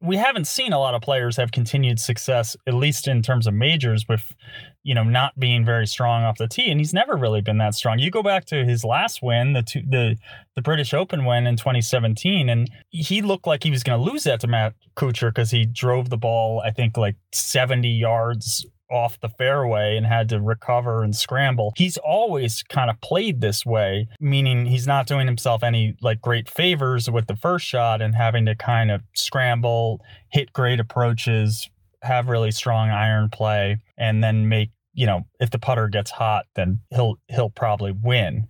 [0.00, 3.54] we haven't seen a lot of players have continued success, at least in terms of
[3.54, 4.34] majors, with
[4.82, 7.74] you know not being very strong off the tee, and he's never really been that
[7.74, 7.98] strong.
[7.98, 10.16] You go back to his last win, the two, the
[10.56, 14.24] the British Open win in 2017, and he looked like he was going to lose
[14.24, 19.20] that to Matt Kuchar because he drove the ball, I think, like 70 yards off
[19.20, 21.72] the fairway and had to recover and scramble.
[21.76, 26.48] He's always kind of played this way, meaning he's not doing himself any like great
[26.48, 30.00] favors with the first shot and having to kind of scramble,
[30.30, 31.68] hit great approaches,
[32.02, 36.46] have really strong iron play, and then make, you know, if the putter gets hot,
[36.56, 38.46] then he'll he'll probably win.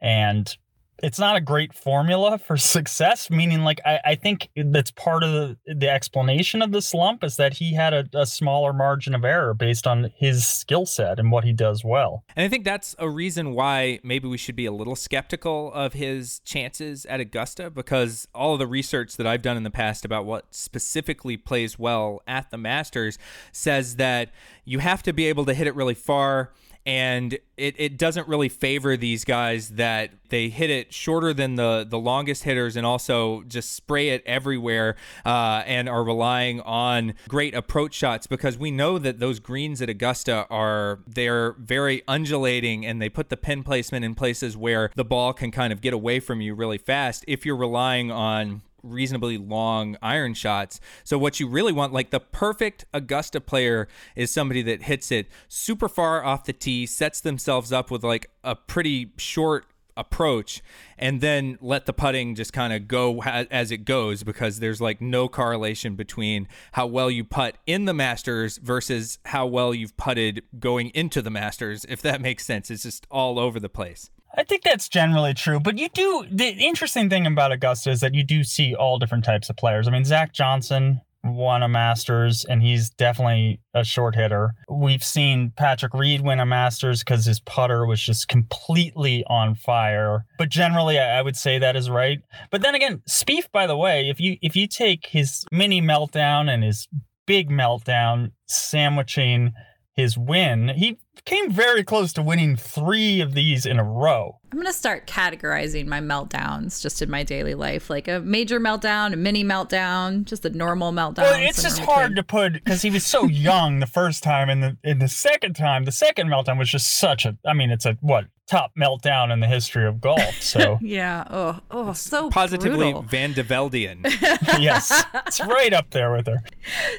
[0.00, 0.56] And
[1.02, 3.30] it's not a great formula for success.
[3.30, 7.36] Meaning, like I, I think that's part of the the explanation of the slump is
[7.36, 11.30] that he had a, a smaller margin of error based on his skill set and
[11.30, 12.24] what he does well.
[12.36, 15.92] And I think that's a reason why maybe we should be a little skeptical of
[15.92, 20.04] his chances at Augusta because all of the research that I've done in the past
[20.04, 23.18] about what specifically plays well at the Masters
[23.52, 24.30] says that
[24.64, 26.52] you have to be able to hit it really far
[26.88, 31.86] and it, it doesn't really favor these guys that they hit it shorter than the
[31.86, 34.96] the longest hitters and also just spray it everywhere
[35.26, 39.90] uh, and are relying on great approach shots because we know that those greens at
[39.90, 45.04] Augusta are they're very undulating and they put the pin placement in places where the
[45.04, 49.38] ball can kind of get away from you really fast if you're relying on reasonably
[49.38, 50.80] long iron shots.
[51.04, 55.26] So what you really want, like the perfect Augusta player, is somebody that hits it
[55.48, 59.66] super far off the tee, sets themselves up with like a pretty short
[59.98, 60.62] approach
[60.96, 65.00] and then let the putting just kind of go as it goes because there's like
[65.00, 70.42] no correlation between how well you putt in the Masters versus how well you've putted
[70.60, 74.44] going into the Masters if that makes sense it's just all over the place I
[74.44, 76.26] think that's generally true, but you do.
[76.30, 79.88] The interesting thing about Augusta is that you do see all different types of players.
[79.88, 84.54] I mean, Zach Johnson won a Masters, and he's definitely a short hitter.
[84.70, 90.24] We've seen Patrick Reed win a Masters because his putter was just completely on fire.
[90.38, 92.20] But generally, I would say that is right.
[92.50, 96.48] But then again, Spieth, by the way, if you if you take his mini meltdown
[96.48, 96.88] and his
[97.26, 99.52] big meltdown, sandwiching
[99.94, 104.38] his win, he came very close to winning three of these in a row.
[104.50, 109.12] I'm gonna start categorizing my meltdowns just in my daily life, like a major meltdown,
[109.12, 111.18] a mini meltdown, just a normal meltdown.
[111.18, 114.62] Well, it's just hard to put because he was so young the first time, and
[114.62, 117.36] the in the second time, the second meltdown was just such a.
[117.44, 120.40] I mean, it's a what top meltdown in the history of golf.
[120.40, 123.02] So yeah, oh, oh, so positively brutal.
[123.02, 124.00] Van de Veldian.
[124.58, 126.42] yes, it's right up there with her.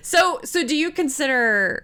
[0.01, 1.83] So, so do you consider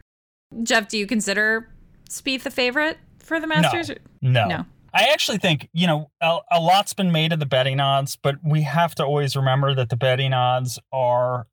[0.63, 0.87] Geoff?
[0.87, 1.69] Do you consider
[2.09, 3.91] Spieth the favorite for the Masters?
[4.21, 4.47] No.
[4.47, 4.65] No.
[4.93, 8.35] I actually think, you know, a, a, lot's been made of the betting odds, but
[8.45, 11.47] we have to always remember that the betting odds are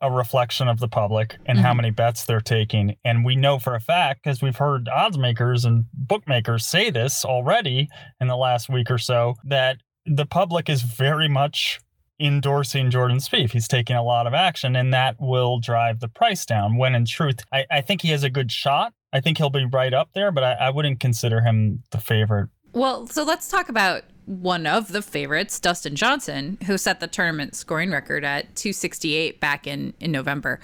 [0.00, 1.66] a reflection of the public and mm-hmm.
[1.66, 2.96] how many bets they're taking.
[3.04, 7.24] And we know for a fact, because we've heard odds makers and bookmakers say this
[7.24, 7.88] already
[8.20, 11.80] in the last week or so, that the public is very much
[12.20, 13.50] endorsing Jordan Spieth.
[13.50, 16.76] He's taking a lot of action, and that will drive the price down.
[16.76, 19.64] When in truth, I, I think he has a good shot I think he'll be
[19.64, 22.48] right up there, but I, I wouldn't consider him the favorite.
[22.72, 27.56] Well, so let's talk about one of the favorites, Dustin Johnson, who set the tournament
[27.56, 30.60] scoring record at 268 back in, in November.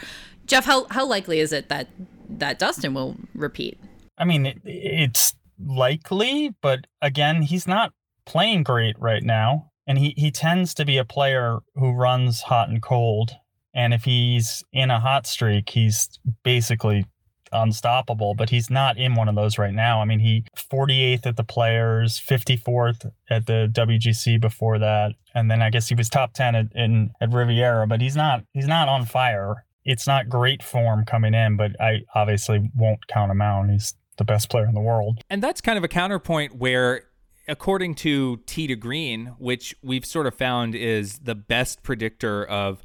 [0.46, 1.88] Geoff, how, how likely is it that
[2.28, 3.78] that Dustin will repeat?
[4.18, 7.92] I mean, it, it's likely, but again, he's not
[8.24, 9.70] playing great right now.
[9.87, 13.32] And he, he tends to be a player who runs hot and cold.
[13.72, 16.09] And if he's in a hot streak, he's
[16.42, 17.06] basically
[17.52, 20.00] unstoppable, but he's not in one of those right now.
[20.00, 25.62] I mean, he 48th at the Players, 54th at the WGC before that, and then
[25.62, 28.88] I guess he was top 10 at in at Riviera, but he's not he's not
[28.88, 29.64] on fire.
[29.85, 33.70] It's not great form coming in, but I obviously won't count him out.
[33.70, 35.20] He's the best player in the world.
[35.30, 37.04] And that's kind of a counterpoint where
[37.48, 42.82] according to Tee to Green, which we've sort of found is the best predictor of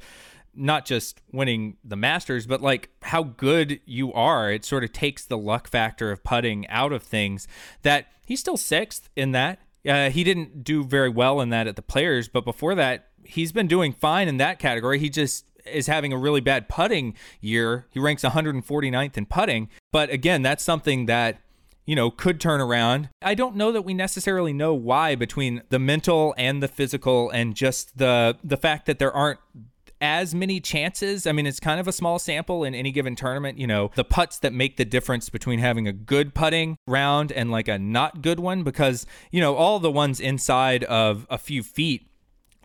[0.54, 4.50] not just winning the Masters, but like how good you are.
[4.50, 7.48] It sort of takes the luck factor of putting out of things.
[7.82, 9.60] That he's still sixth in that.
[9.86, 13.52] Uh, he didn't do very well in that at the Players, but before that, he's
[13.52, 14.98] been doing fine in that category.
[14.98, 17.86] He just is having a really bad putting year.
[17.90, 21.40] He ranks 149th in putting, but again, that's something that
[21.84, 23.08] you know, could turn around.
[23.20, 27.54] I don't know that we necessarily know why between the mental and the physical and
[27.54, 29.40] just the the fact that there aren't
[30.02, 31.26] as many chances.
[31.26, 33.56] I mean, it's kind of a small sample in any given tournament.
[33.56, 37.50] You know, the putts that make the difference between having a good putting round and
[37.50, 41.62] like a not good one, because, you know, all the ones inside of a few
[41.62, 42.08] feet,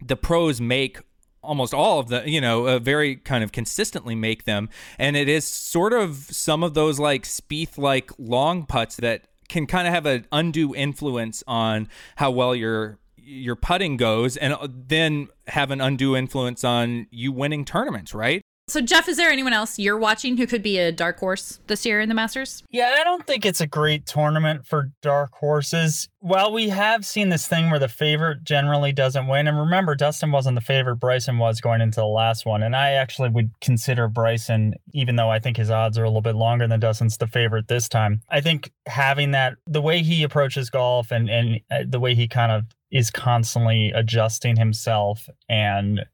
[0.04, 1.00] the pros make
[1.43, 4.67] almost all of the you know uh, very kind of consistently make them
[5.00, 9.65] and it is sort of some of those like Spieth like long putts that can
[9.65, 14.67] kind of have an undue influence on how well you're your putting goes and uh,
[14.71, 18.41] then have an undue influence on you winning tournaments, right?
[18.69, 21.86] So, Geoff, is there anyone else you're watching who could be a dark horse this
[21.86, 22.63] year in the Masters?
[22.69, 26.10] Yeah, I don't think it's a great tournament for dark horses.
[26.19, 30.34] While we have seen this thing where the favorite generally doesn't win, and remember, Dustin
[30.34, 32.61] wasn't the favorite, Bryson was going into the last one.
[32.61, 36.22] And I actually would consider Bryson, even though I think his odds are a little
[36.22, 38.20] bit longer than Dustin's the favorite this time.
[38.30, 42.28] I think having that, the way he approaches golf and, and uh, the way he
[42.28, 46.05] kind of is constantly adjusting himself and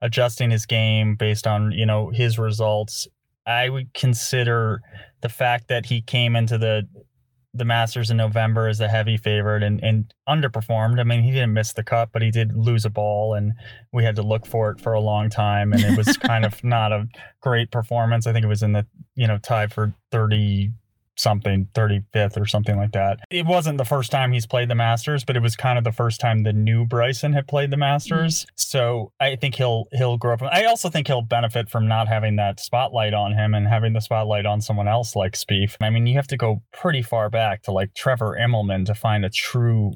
[0.00, 3.06] adjusting his game based on you know his results.
[3.46, 4.82] I would consider
[5.22, 6.86] the fact that he came into the
[7.54, 11.00] the Masters in November as a heavy favorite and, and underperformed.
[11.00, 13.54] I mean, he didn't miss the cut, but he did lose a ball, and
[13.92, 16.62] we had to look for it for a long time, and it was kind of
[16.64, 17.06] not a
[17.40, 18.26] great performance.
[18.26, 20.72] I think it was in the you know tied for thirty
[21.18, 23.18] something 35th or something like that.
[23.30, 25.92] It wasn't the first time he's played the Masters, but it was kind of the
[25.92, 28.42] first time the new Bryson had played the Masters.
[28.42, 28.52] Mm-hmm.
[28.56, 30.42] So I think he'll he'll grow up.
[30.42, 34.00] I also think he'll benefit from not having that spotlight on him and having the
[34.00, 35.76] spotlight on someone else like Spieth.
[35.80, 39.24] I mean, you have to go pretty far back to like Trevor Immelman to find
[39.24, 39.92] a true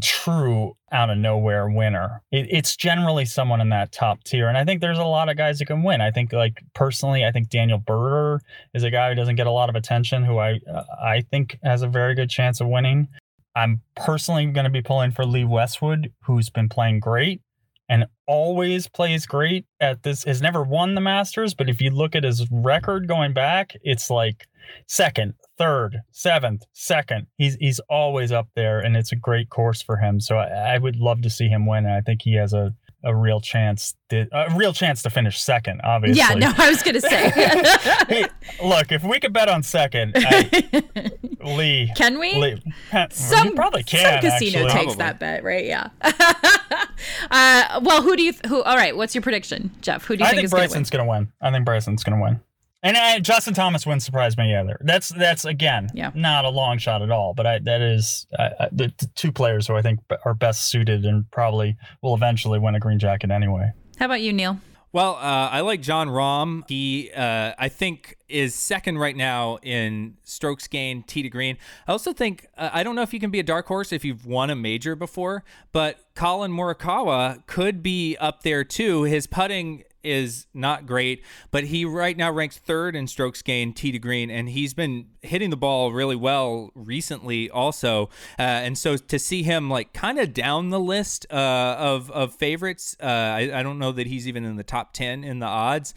[0.00, 2.22] true out of nowhere winner.
[2.30, 4.48] It, it's generally someone in that top tier.
[4.48, 6.00] And I think there's a lot of guys that can win.
[6.00, 8.40] I think like personally, I think Daniel Berger
[8.74, 11.58] is a guy who doesn't get a lot of attention who I uh, I think
[11.62, 13.08] has a very good chance of winning.
[13.56, 17.40] I'm personally going to be pulling for Lee Westwood, who's been playing great
[17.88, 20.24] and always plays great at this.
[20.24, 24.10] Has never won the Masters, but if you look at his record going back, it's
[24.10, 24.46] like
[24.86, 27.26] second, third, seventh, second.
[27.36, 30.20] He's he's always up there, and it's a great course for him.
[30.20, 31.84] So I, I would love to see him win.
[31.86, 32.74] And I think he has a
[33.06, 36.82] a real chance to, a real chance to finish second obviously yeah no i was
[36.82, 37.30] gonna say
[38.08, 38.24] hey,
[38.64, 41.10] look if we could bet on second I,
[41.44, 42.62] lee can we lee,
[43.10, 44.72] some we probably can some casino actually.
[44.72, 44.96] takes Probably.
[44.96, 45.90] that bet right yeah
[47.30, 50.24] uh, well who do you th- who all right what's your prediction geoff who do
[50.24, 50.68] you I think, think is gonna win?
[50.70, 51.32] Bryson's going to win.
[51.42, 52.40] I think Bryson's going to win.
[52.84, 54.78] And I, Justin Thomas wouldn't surprise me either.
[54.82, 56.10] That's that's again Yeah.
[56.14, 57.34] not a long shot at all.
[57.34, 60.68] But I, that is I, I, the, the two players who I think are best
[60.70, 63.72] suited and probably will eventually win a green jacket anyway.
[63.98, 64.58] how about you neil
[64.92, 66.62] Well, uh, I like Jon Rahm.
[66.68, 71.56] He, uh, I think, is second right now in strokes gained tee to green.
[71.88, 74.04] I also think uh, I don't know if you can be a dark horse if
[74.04, 79.02] you've won a major before, but Collin Morikawa could be up there too.
[79.04, 83.92] His putting is not great, but he right now ranks third in strokes gained tee
[83.92, 88.10] to green, and he's been hitting the ball really well recently also.
[88.38, 92.34] Uh, and so to see him like kind of down the list uh, of of
[92.34, 95.46] favorites, uh, I, I don't know that he's even in the top ten in the
[95.46, 95.94] odds.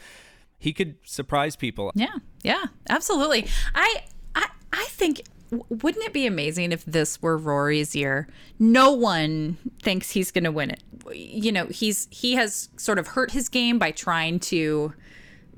[0.59, 1.91] He could surprise people.
[1.93, 3.47] Yeah, yeah, absolutely.
[3.75, 4.03] I,
[4.33, 5.21] I, I think
[5.51, 8.27] wouldn't it be amazing if this were Rory's year?
[8.59, 10.83] No one thinks he's going to win it.
[11.13, 14.93] You know, he's he has sort of hurt his game by trying to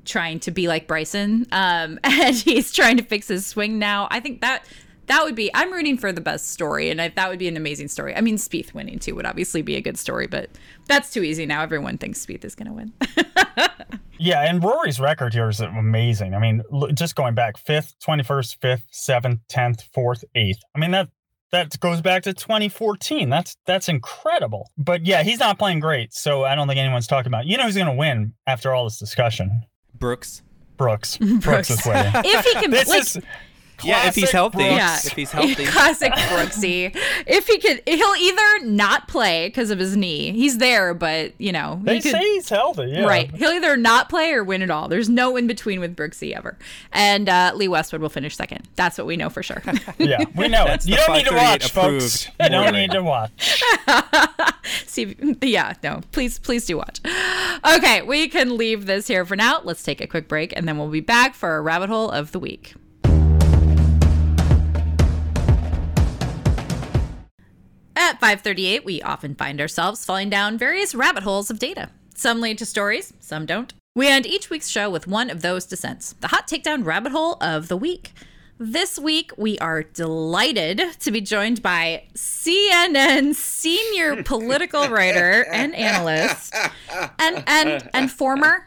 [0.04, 4.08] trying to be like Bryson, um, and he's trying to fix his swing now.
[4.10, 4.64] I think that.
[5.06, 5.50] That would be.
[5.54, 8.14] I'm rooting for the best story, and I, that would be an amazing story.
[8.14, 10.50] I mean, Spieth winning too would obviously be a good story, but
[10.90, 11.62] that's too easy now.
[11.62, 12.92] Everyone thinks Spieth is going to win.
[14.22, 16.34] Yeah, and Rory's record here is amazing.
[16.34, 16.62] I mean,
[16.92, 20.58] just going back fifth, twenty first, fifth, seventh, tenth, fourth, eighth.
[20.76, 21.08] I mean that
[21.52, 23.30] that goes back to 2014.
[23.30, 24.70] That's that's incredible.
[24.76, 27.46] But yeah, he's not playing great, so I don't think anyone's talking about.
[27.46, 29.62] You know who's going to win after all this discussion?
[29.98, 30.42] Brooks.
[30.76, 31.16] Brooks.
[31.40, 32.12] Brooks is winning.
[32.16, 33.18] if he can, This like, is
[33.84, 34.58] Yeah, if he's healthy.
[34.58, 34.70] Brooks.
[34.70, 34.96] Yeah.
[35.04, 35.64] If he's healthy.
[35.66, 36.96] Classic Brooksy.
[37.26, 40.32] If he could, he'll either not play because of his knee.
[40.32, 42.86] He's there, but you know, They he could, say he's healthy.
[42.90, 43.04] Yeah.
[43.04, 43.34] right.
[43.34, 44.88] He'll either not play or win it all.
[44.88, 46.58] There's no in between with Brooksy ever.
[46.92, 48.68] And uh, Lee Westwood will finish second.
[48.76, 49.62] That's what we know for sure.
[49.98, 50.68] Yeah, we know it.
[50.68, 52.26] That's You don't need to watch, folks.
[52.26, 53.62] approved You don't need to watch.
[54.86, 57.00] See, yeah, no, please, please do watch.
[57.76, 59.60] Okay, we can leave this here for now.
[59.62, 62.32] Let's take a quick break, and then we'll be back for a rabbit hole of
[62.32, 62.74] the week.
[68.10, 71.90] At 538, we often find ourselves falling down various rabbit holes of data.
[72.12, 73.72] Some lead to stories, some don't.
[73.94, 77.36] We end each week's show with one of those descents, the hot takedown rabbit hole
[77.40, 78.10] of the week.
[78.58, 86.52] This week, we are delighted to be joined by CNN senior political writer and analyst,
[87.20, 88.66] and and and former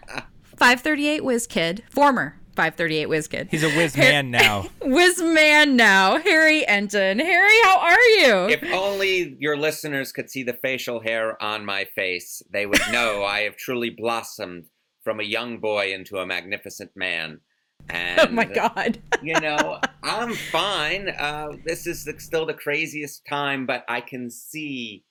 [0.55, 3.47] 538 whiz kid, former 538 whiz kid.
[3.49, 4.67] He's a whiz man now.
[4.81, 7.19] whiz man now, Harry Enten.
[7.19, 8.53] Harry, how are you?
[8.53, 13.23] If only your listeners could see the facial hair on my face, they would know
[13.27, 14.65] I have truly blossomed
[15.03, 17.41] from a young boy into a magnificent man.
[17.89, 19.01] And, oh my god.
[19.21, 21.09] you know, I'm fine.
[21.09, 25.03] Uh, this is the, still the craziest time, but I can see,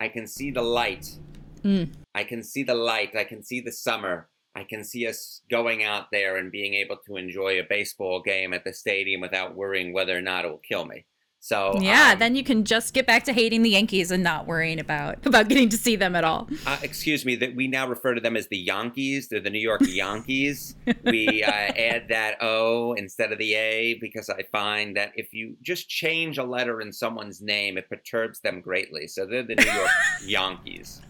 [0.00, 1.10] I can see the light.
[1.62, 1.90] Mm.
[2.14, 3.16] I can see the light.
[3.16, 4.28] I can see the summer.
[4.56, 8.54] I can see us going out there and being able to enjoy a baseball game
[8.54, 11.04] at the stadium without worrying whether or not it will kill me.
[11.40, 14.46] So yeah, um, then you can just get back to hating the Yankees and not
[14.46, 16.48] worrying about about getting to see them at all.
[16.66, 19.28] uh, excuse me, that we now refer to them as the Yankees.
[19.28, 20.74] They're the New York Yankees.
[21.04, 25.56] we uh, add that O instead of the A because I find that if you
[25.62, 29.06] just change a letter in someone's name, it perturbs them greatly.
[29.06, 29.90] So they're the New York
[30.26, 31.02] Yankees.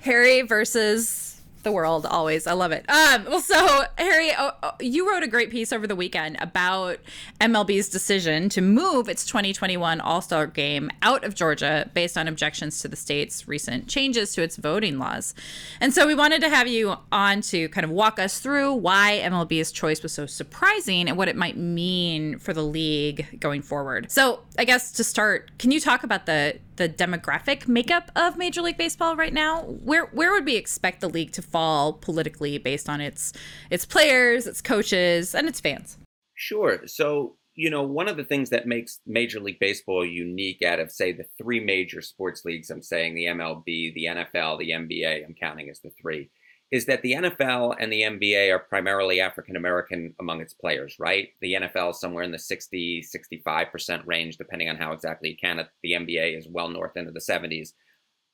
[0.00, 2.46] Harry versus the world always.
[2.46, 2.88] I love it.
[2.88, 6.98] Um well so harry oh, oh, you wrote a great piece over the weekend about
[7.40, 12.88] mlb's decision to move its 2021 all-star game out of georgia based on objections to
[12.88, 15.34] the state's recent changes to its voting laws.
[15.80, 19.20] And so we wanted to have you on to kind of walk us through why
[19.24, 24.10] mlb's choice was so surprising and what it might mean for the league going forward.
[24.10, 28.62] So i guess to start can you talk about the the demographic makeup of Major
[28.62, 29.64] League Baseball right now?
[29.64, 33.34] Where where would we expect the league to fall politically based on its
[33.68, 35.98] its players, its coaches, and its fans?
[36.34, 36.80] Sure.
[36.86, 40.90] So, you know, one of the things that makes Major League Baseball unique out of,
[40.90, 45.34] say, the three major sports leagues, I'm saying the MLB, the NFL, the NBA, I'm
[45.34, 46.30] counting as the three,
[46.70, 51.30] is that the NFL and the NBA are primarily African American among its players, right?
[51.40, 55.60] The NFL is somewhere in the 60, 65% range, depending on how exactly you count
[55.60, 55.68] it.
[55.82, 57.72] The NBA is well north into the 70s.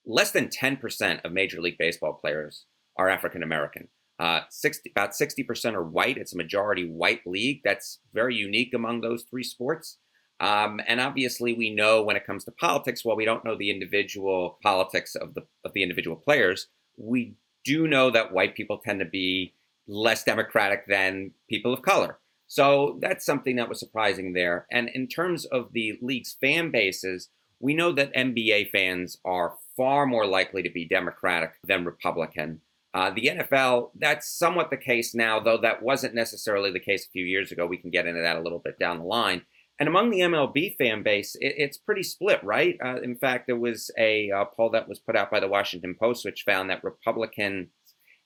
[0.05, 2.67] Less than 10% of Major League Baseball players
[2.99, 3.89] are African American.
[4.19, 6.17] Uh, 60, about 60% are white.
[6.17, 7.61] It's a majority white league.
[7.65, 9.99] That's very unique among those three sports.
[10.41, 13.71] Um, and obviously, we know when it comes to politics, while we don't know the
[13.71, 16.69] individual politics of the of the individual players,
[16.99, 19.53] we do know that white people tend to be
[19.89, 22.19] less democratic than people of color.
[22.47, 24.67] So that's something that was surprising there.
[24.71, 30.07] And in terms of the league's fan bases, we know that NBA fans are far
[30.07, 32.61] more likely to be Democratic than Republican.
[32.95, 37.11] Uh, the NFL, that's somewhat the case now, though that wasn't necessarily the case a
[37.11, 37.67] few years ago.
[37.67, 39.43] We can get into that a little bit down the line.
[39.79, 42.77] And among the MLB fan base, it, it's pretty split, right?
[42.83, 45.95] Uh, in fact, there was a uh, poll that was put out by the Washington
[45.99, 47.69] Post, which found that Republican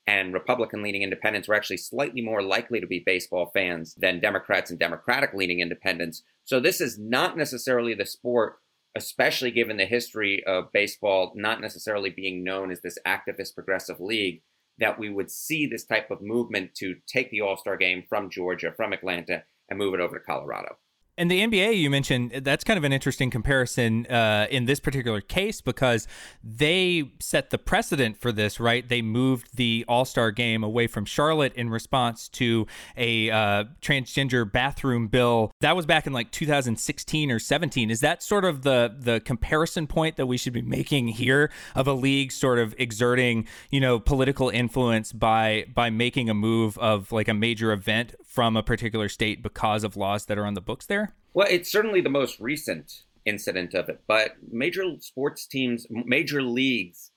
[0.07, 4.71] and Republican leaning independents were actually slightly more likely to be baseball fans than Democrats
[4.71, 6.23] and Democratic leaning independents.
[6.45, 8.57] So this is not necessarily the sport,
[8.97, 14.43] especially given the history of baseball not necessarily being known as this activist progressive league,
[14.79, 18.31] that we would see this type of movement to take the All Star game from
[18.31, 20.77] Georgia, from Atlanta, and move it over to Colorado.
[21.21, 25.21] And the NBA you mentioned, that's kind of an interesting comparison uh, in this particular
[25.21, 26.09] case because
[26.43, 28.89] they set the precedent for this, right?
[28.89, 32.67] They moved the All Star game away from Charlotte in response to
[32.97, 35.53] a uh, transgender bathroom bill.
[35.61, 37.91] That was back in like 2016 or 17.
[37.91, 41.87] Is that sort of the the comparison point that we should be making here of
[41.87, 47.13] a league sort of exerting, you know, political influence by by making a move of
[47.13, 50.63] like a major event from a particular state because of laws that are on the
[50.63, 51.10] books there?
[51.35, 57.11] Well, it's certainly the most recent incident of it, but major sports teams, major leagues,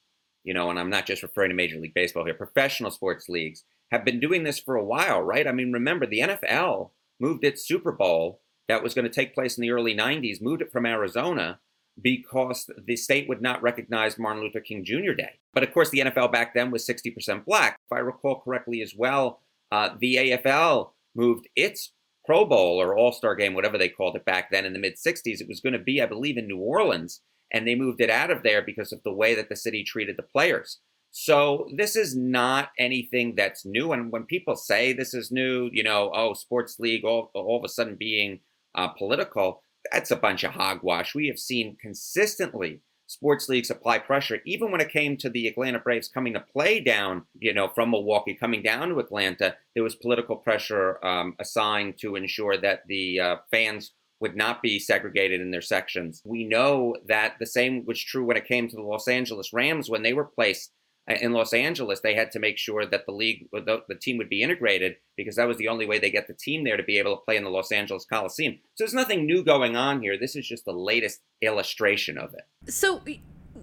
[0.44, 3.64] you know, and I'm not just referring to Major League Baseball here, professional sports leagues
[3.92, 5.48] have been doing this for a while, right?
[5.48, 9.58] I mean, remember the NFL moved its Super Bowl that was going to take place
[9.58, 11.60] in the early 90s, moved it from Arizona
[12.02, 15.12] because the state would not recognize Martin Luther King Jr.
[15.12, 15.40] Day.
[15.54, 17.78] But of course, the NFL back then was 60% black.
[17.86, 19.42] If I recall correctly as well,
[19.72, 21.92] uh, the AFL moved its
[22.26, 24.96] Pro Bowl or All Star game, whatever they called it back then in the mid
[24.96, 25.42] 60s.
[25.42, 27.22] It was going to be, I believe, in New Orleans.
[27.52, 30.18] And they moved it out of there because of the way that the city treated
[30.18, 30.80] the players.
[31.12, 33.92] So this is not anything that's new.
[33.92, 37.64] And when people say this is new, you know, oh, sports league all, all of
[37.64, 38.40] a sudden being
[38.74, 39.62] uh, political,
[39.92, 41.14] that's a bunch of hogwash.
[41.14, 45.80] We have seen consistently sports leagues apply pressure, even when it came to the Atlanta
[45.80, 49.96] Braves coming to play down, you know, from Milwaukee, coming down to Atlanta, there was
[49.96, 55.52] political pressure um, assigned to ensure that the uh, fans would not be segregated in
[55.52, 56.22] their sections.
[56.24, 59.90] We know that the same was true when it came to the Los Angeles Rams
[59.90, 60.72] when they were placed
[61.08, 64.30] in Los Angeles, they had to make sure that the league, the, the, team would
[64.30, 66.98] be integrated because that was the only way they get the team there to be
[66.98, 68.54] able to play in the Los Angeles Coliseum.
[68.76, 70.18] So there's nothing new going on here.
[70.18, 72.72] This is just the latest illustration of it.
[72.72, 73.02] So,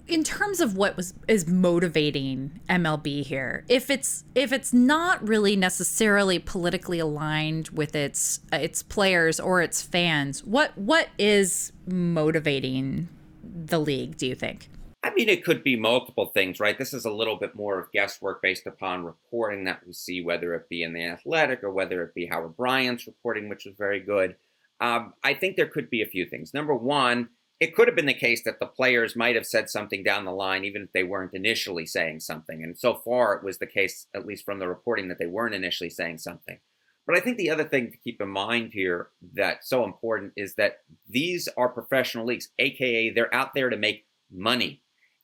[0.07, 5.57] in terms of what was is motivating MLB here, if it's if it's not really
[5.57, 13.09] necessarily politically aligned with its its players or its fans, what what is motivating
[13.43, 14.17] the league?
[14.17, 14.69] Do you think?
[15.03, 16.79] I mean, it could be multiple things, right?
[16.79, 20.55] This is a little bit more of guesswork based upon reporting that we see, whether
[20.55, 24.01] it be in the Athletic or whether it be Howard Bryant's reporting, which was very
[24.01, 24.37] good.
[24.79, 26.53] Um, I think there could be a few things.
[26.53, 27.31] Number one,
[27.61, 30.33] it could have been the case that the players might have said something down the
[30.33, 32.63] line, even if they weren't initially saying something.
[32.63, 35.55] And so far, it was the case, at least from the reporting, that they weren't
[35.55, 36.59] initially saying something.
[37.07, 40.55] But I think the other thing to keep in mind here that's so important is
[40.55, 44.81] that these are professional leagues, aka they're out there to make money.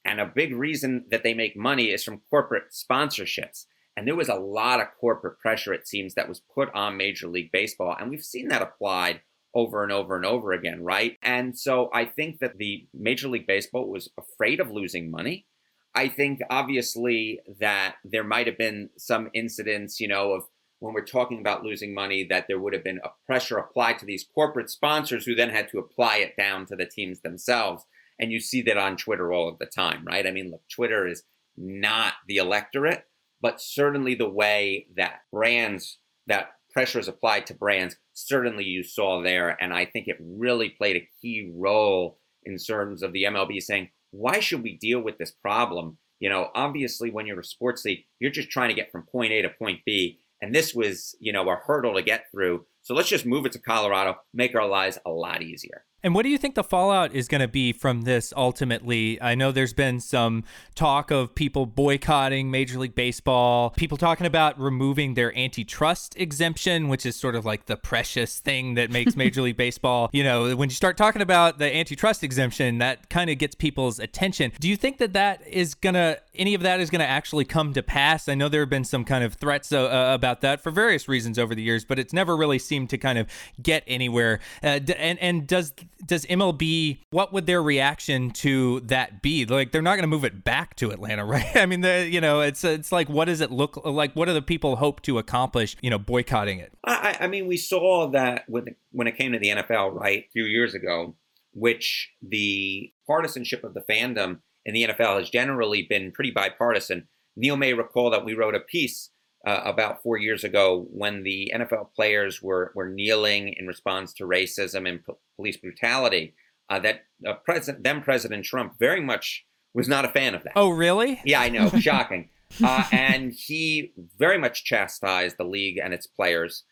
[0.07, 3.65] And a big reason that they make money is from corporate sponsorships.
[3.97, 7.27] And there was a lot of corporate pressure, it seems, that was put on Major
[7.27, 7.97] League Baseball.
[7.99, 11.17] And we've seen that applied over and over and over again, right?
[11.23, 15.47] And so I think that the Major League Baseball was afraid of losing money.
[15.95, 20.45] I think obviously that there might have been some incidents, you know, of
[20.79, 24.07] when we're talking about losing money, that there would have been a pressure applied to
[24.07, 27.85] these corporate sponsors who then had to apply it down to the teams themselves.
[28.19, 30.27] And you see that on Twitter all of the time, right?
[30.27, 31.23] I mean, look, Twitter is
[31.57, 33.05] not the electorate,
[33.41, 39.23] but certainly the way that brands, that pressure is applied to brands, certainly you saw
[39.23, 39.57] there.
[39.63, 43.91] And I think it really played a key role in terms of the MLB saying,
[44.11, 45.97] why should we deal with this problem?
[46.21, 49.33] You know, obviously, when you're a sports league, you're just trying to get from point
[49.33, 50.21] A to point B.
[50.43, 52.67] And this was, you know, a hurdle to get through.
[52.83, 55.86] So let's just move it to Colorado, make our lives a lot easier.
[56.03, 59.21] And what do you think the fallout is going to be from this ultimately?
[59.21, 60.45] I know there's been some
[60.75, 67.07] talk of people boycotting Major League Baseball, people talking about removing their antitrust exemption, which
[67.07, 70.69] is sort of like the precious thing that makes Major League Baseball, you know, when
[70.69, 74.53] you start talking about the antitrust exemption, that kind of gets people's attention.
[74.61, 77.47] Do you think that that is going to, any of that is going to actually
[77.47, 78.29] come to pass?
[78.29, 81.09] I know there have been some kind of threats uh, uh, about that for various
[81.09, 83.27] reasons over the years, but it's never really seemed to kind of
[83.61, 84.41] get anywhere.
[84.63, 85.73] Uh, and, and does,
[86.05, 89.47] does MLB what would their reaction to that be?
[89.47, 91.57] Like they're not going to move it back to Atlanta, right?
[91.57, 94.15] I mean, the you know, it's it's like what does it look like?
[94.15, 95.77] What do the people hope to accomplish?
[95.81, 96.73] You know, boycotting it.
[96.85, 100.31] I, I mean, we saw that when when it came to the NFL, right, a
[100.33, 101.15] few years ago,
[101.53, 107.09] which the partisanship of the fandom in the NFL has generally been pretty bipartisan.
[107.37, 109.11] Neil may recall that we wrote a piece
[109.47, 114.25] uh, about four years ago when the NFL players were, were kneeling in response to
[114.25, 115.01] racism and
[115.37, 116.35] police brutality.
[116.69, 120.55] Uh, that uh, President, then President Trump, very much was not a fan of that.
[120.57, 121.21] Oh, really?
[121.25, 122.29] Yeah, I know, shocking.
[122.63, 126.65] Uh, and he very much chastised the league and its players.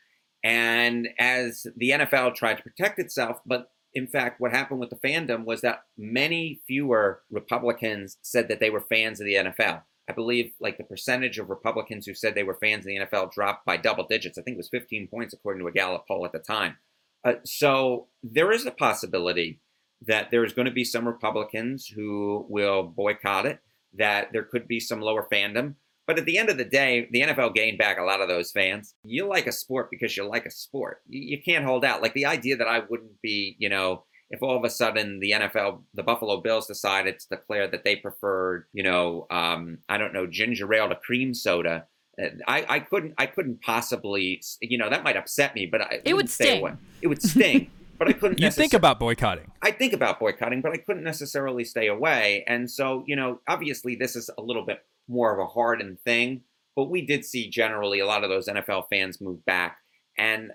[0.43, 4.97] And as the NFL tried to protect itself, but in fact, what happened with the
[4.97, 9.83] fandom was that many fewer Republicans said that they were fans of the NFL.
[10.09, 13.33] I believe like the percentage of Republicans who said they were fans of the NFL
[13.33, 14.37] dropped by double digits.
[14.37, 16.77] I think it was 15 points according to a Gallup poll at the time.
[17.25, 19.61] Uh, so there is a possibility
[20.07, 23.61] that there's going to be some Republicans who will boycott it,
[23.95, 25.75] that there could be some lower fandom.
[26.07, 28.51] But at the end of the day, the NFL gained back a lot of those
[28.53, 28.95] fans.
[29.05, 31.01] You like a sport because you like a sport.
[31.09, 32.03] You, you can't hold out.
[32.03, 35.33] Like the idea that I wouldn't be, you know, if all of a sudden the
[35.33, 40.13] NFL, the Buffalo Bills decided to declare that they preferred, you know, um, I don't
[40.13, 41.87] know, ginger ale to cream soda,
[42.21, 46.01] uh, I, I couldn't, I couldn't possibly, you know, that might upset me, but I
[46.05, 46.61] it would sting.
[46.61, 46.75] Away.
[47.03, 47.71] It would sting.
[47.99, 48.41] but I couldn't.
[48.41, 49.51] you think about boycotting.
[49.63, 52.45] I think about boycotting, but I couldn't necessarily stay away.
[52.47, 56.43] And so, you know, obviously this is a little bit more of a hardened thing,
[56.77, 59.79] but we did see generally a lot of those NFL fans move back.
[60.17, 60.53] And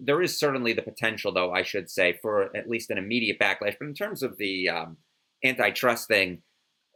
[0.00, 3.76] there is certainly the potential, though, I should say, for at least an immediate backlash.
[3.78, 4.96] But in terms of the um,
[5.44, 6.42] antitrust thing,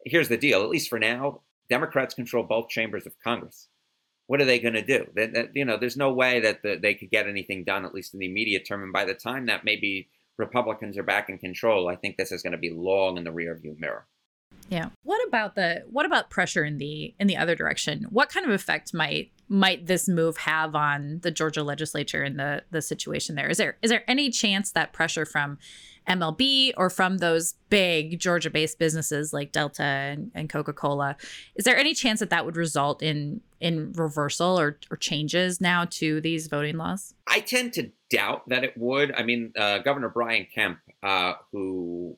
[0.05, 0.63] here's the deal.
[0.63, 3.69] At least for now, Democrats control both chambers of Congress.
[4.27, 5.07] What are they going to do?
[5.55, 8.21] You know, there's no way that the, they could get anything done, at least in
[8.21, 8.83] the immediate term.
[8.83, 12.43] And by the time that maybe Republicans are back in control, I think this is
[12.43, 14.07] going to be long in the rearview mirror.
[14.69, 14.91] Yeah.
[15.03, 18.07] What about the what about pressure in the in the other direction?
[18.11, 22.63] What kind of effect might might this move have on the Georgia legislature and the
[22.71, 23.49] the situation there?
[23.49, 25.59] Is there is there any chance that pressure from
[26.09, 31.17] MLB or from those big Georgia based businesses like Delta and, and Coca Cola,
[31.55, 35.85] is there any chance that that would result in in reversal or, or changes now
[35.91, 37.15] to these voting laws?
[37.27, 39.13] I tend to doubt that it would.
[39.13, 42.17] I mean, uh, Governor Brian Kemp, uh, who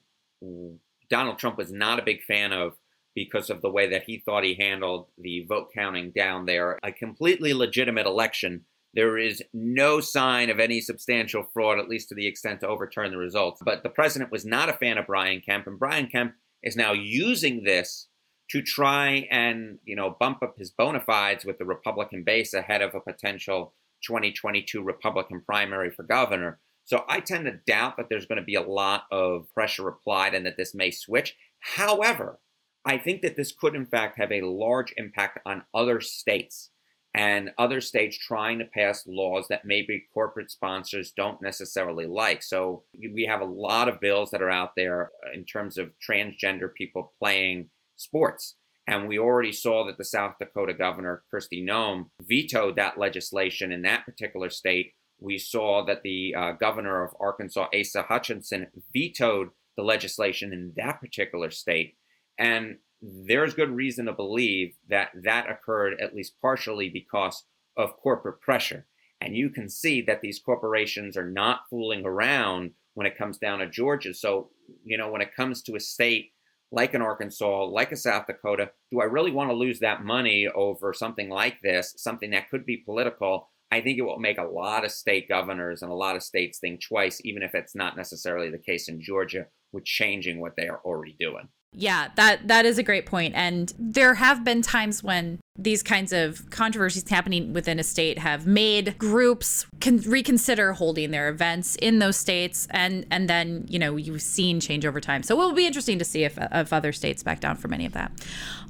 [1.10, 2.74] Donald Trump was not a big fan of
[3.14, 6.78] because of the way that he thought he handled the vote counting down there.
[6.82, 8.64] A completely legitimate election.
[8.94, 13.10] There is no sign of any substantial fraud, at least to the extent to overturn
[13.10, 13.62] the results.
[13.64, 16.92] But the president was not a fan of Brian Kemp, and Brian Kemp is now
[16.92, 18.08] using this
[18.50, 22.82] to try and you know bump up his bona fides with the Republican base ahead
[22.82, 23.74] of a potential
[24.06, 26.60] 2022 Republican primary for governor.
[26.84, 30.34] So I tend to doubt that there's going to be a lot of pressure applied
[30.34, 31.36] and that this may switch.
[31.60, 32.40] However,
[32.84, 36.70] I think that this could, in fact, have a large impact on other states
[37.14, 42.42] and other states trying to pass laws that maybe corporate sponsors don't necessarily like.
[42.42, 46.72] So we have a lot of bills that are out there in terms of transgender
[46.72, 48.56] people playing sports.
[48.86, 53.82] And we already saw that the South Dakota governor, Kristi Noem, vetoed that legislation in
[53.82, 54.94] that particular state.
[55.20, 61.00] We saw that the uh, governor of Arkansas, Asa Hutchinson, vetoed the legislation in that
[61.00, 61.96] particular state.
[62.38, 67.44] And there's good reason to believe that that occurred at least partially because
[67.76, 68.86] of corporate pressure.
[69.20, 73.60] And you can see that these corporations are not fooling around when it comes down
[73.60, 74.14] to Georgia.
[74.14, 74.50] So,
[74.84, 76.32] you know, when it comes to a state
[76.70, 80.48] like an Arkansas, like a South Dakota, do I really want to lose that money
[80.48, 83.50] over something like this, something that could be political?
[83.70, 86.58] I think it will make a lot of state governors and a lot of states
[86.58, 90.68] think twice, even if it's not necessarily the case in Georgia, with changing what they
[90.68, 91.48] are already doing.
[91.72, 93.34] Yeah, that that is a great point.
[93.34, 98.46] And there have been times when these kinds of controversies happening within a state have
[98.46, 103.96] made groups can reconsider holding their events in those states and and then you know
[103.96, 105.22] you've seen change over time.
[105.22, 107.84] So it will be interesting to see if, if other states back down from any
[107.84, 108.12] of that.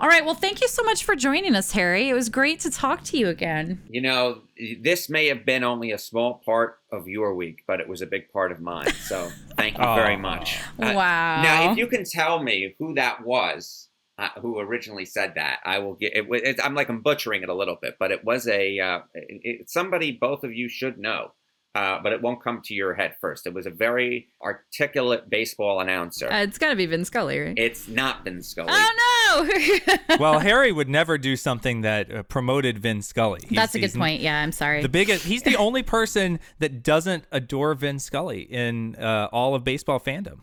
[0.01, 0.25] All right.
[0.25, 2.09] Well thank you so much for joining us harry.
[2.09, 3.81] It was great to talk to you again.
[3.89, 4.43] You know
[4.81, 8.07] this may have been only a small part of your week but it was a
[8.07, 8.93] big part of mine.
[9.05, 10.59] So thank you very much.
[10.81, 11.43] Uh, wow.
[11.43, 13.89] Now if you can tell me who that was
[14.23, 15.59] uh, who originally said that.
[15.65, 18.25] I will get it, it, I'm like I'm butchering it a little bit, but it
[18.25, 21.33] was a uh, it, somebody both of you should know.
[21.75, 23.47] Uh, but it won't come to your head first.
[23.47, 26.31] It was a very articulate baseball announcer.
[26.31, 27.55] Uh, it's got to be Vin Scully, right?
[27.57, 28.69] It's not Vin Scully.
[28.71, 29.12] Oh no!
[30.19, 33.41] well, Harry would never do something that uh, promoted Vin Scully.
[33.49, 34.21] He's, That's a good point.
[34.21, 34.83] Yeah, I'm sorry.
[34.83, 35.25] The biggest.
[35.25, 40.41] He's the only person that doesn't adore Vin Scully in uh, all of baseball fandom.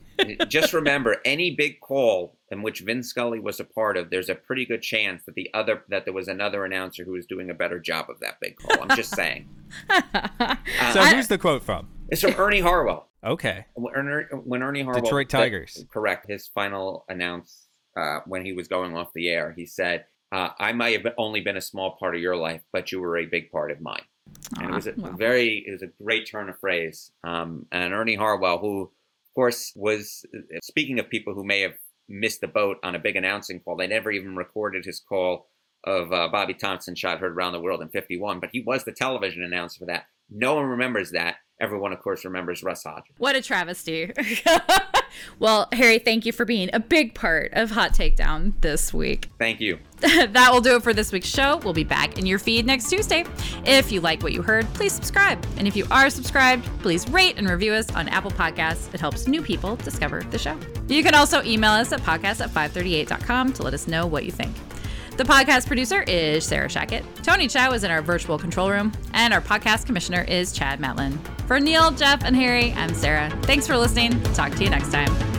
[0.48, 4.36] Just remember, any big call in which Vin Scully was a part of, there's a
[4.36, 7.54] pretty good chance that the other that there was another announcer who was doing a
[7.54, 8.84] better job of that big call.
[8.84, 9.48] I'm just saying.
[9.90, 10.56] uh,
[10.94, 11.88] so who's the quote from?
[12.10, 13.08] It's from Ernie Harwell.
[13.24, 13.66] Okay.
[13.76, 16.30] When Ernie, when Ernie Harwell, Detroit Tigers, correct.
[16.30, 20.74] His final announce uh, when he was going off the air, he said, uh, "I
[20.74, 23.52] might have only been a small part of your life, but you were a big
[23.52, 24.04] part of mine."
[24.60, 27.12] and it was a very, it was a great turn of phrase.
[27.24, 30.26] Um, and Ernie Harwell, who of course was
[30.64, 31.76] speaking of people who may have
[32.08, 33.76] missed the boat on a big announcing call.
[33.76, 35.48] They never even recorded his call
[35.86, 38.92] of uh, Bobby Thomson shot heard around the world in 51, but he was the
[38.92, 40.06] television announcer for that.
[40.30, 41.38] No one remembers that.
[41.62, 43.16] Everyone, of course, remembers Russ Hodges.
[43.18, 44.12] What a travesty.
[45.40, 49.30] well, Harry, thank you for being a big part of Hot Takedown this week.
[49.40, 49.80] Thank you.
[50.02, 51.58] that will do it for this week's show.
[51.58, 53.26] We'll be back in your feed next Tuesday.
[53.66, 55.46] If you like what you heard, please subscribe.
[55.58, 58.94] And if you are subscribed, please rate and review us on Apple Podcasts.
[58.94, 60.58] It helps new people discover the show.
[60.88, 64.32] You can also email us at podcast at 538.com to let us know what you
[64.32, 64.56] think.
[65.20, 67.04] The podcast producer is Sarah Shachat.
[67.24, 71.20] Tony Chow is in our virtual control room, and our podcast commissioner is Chad Matlin.
[71.46, 73.30] For Neil, Geoff, and Harry, I'm Sara.
[73.42, 74.24] Thanks for listening.
[74.32, 75.39] Talk to you next time.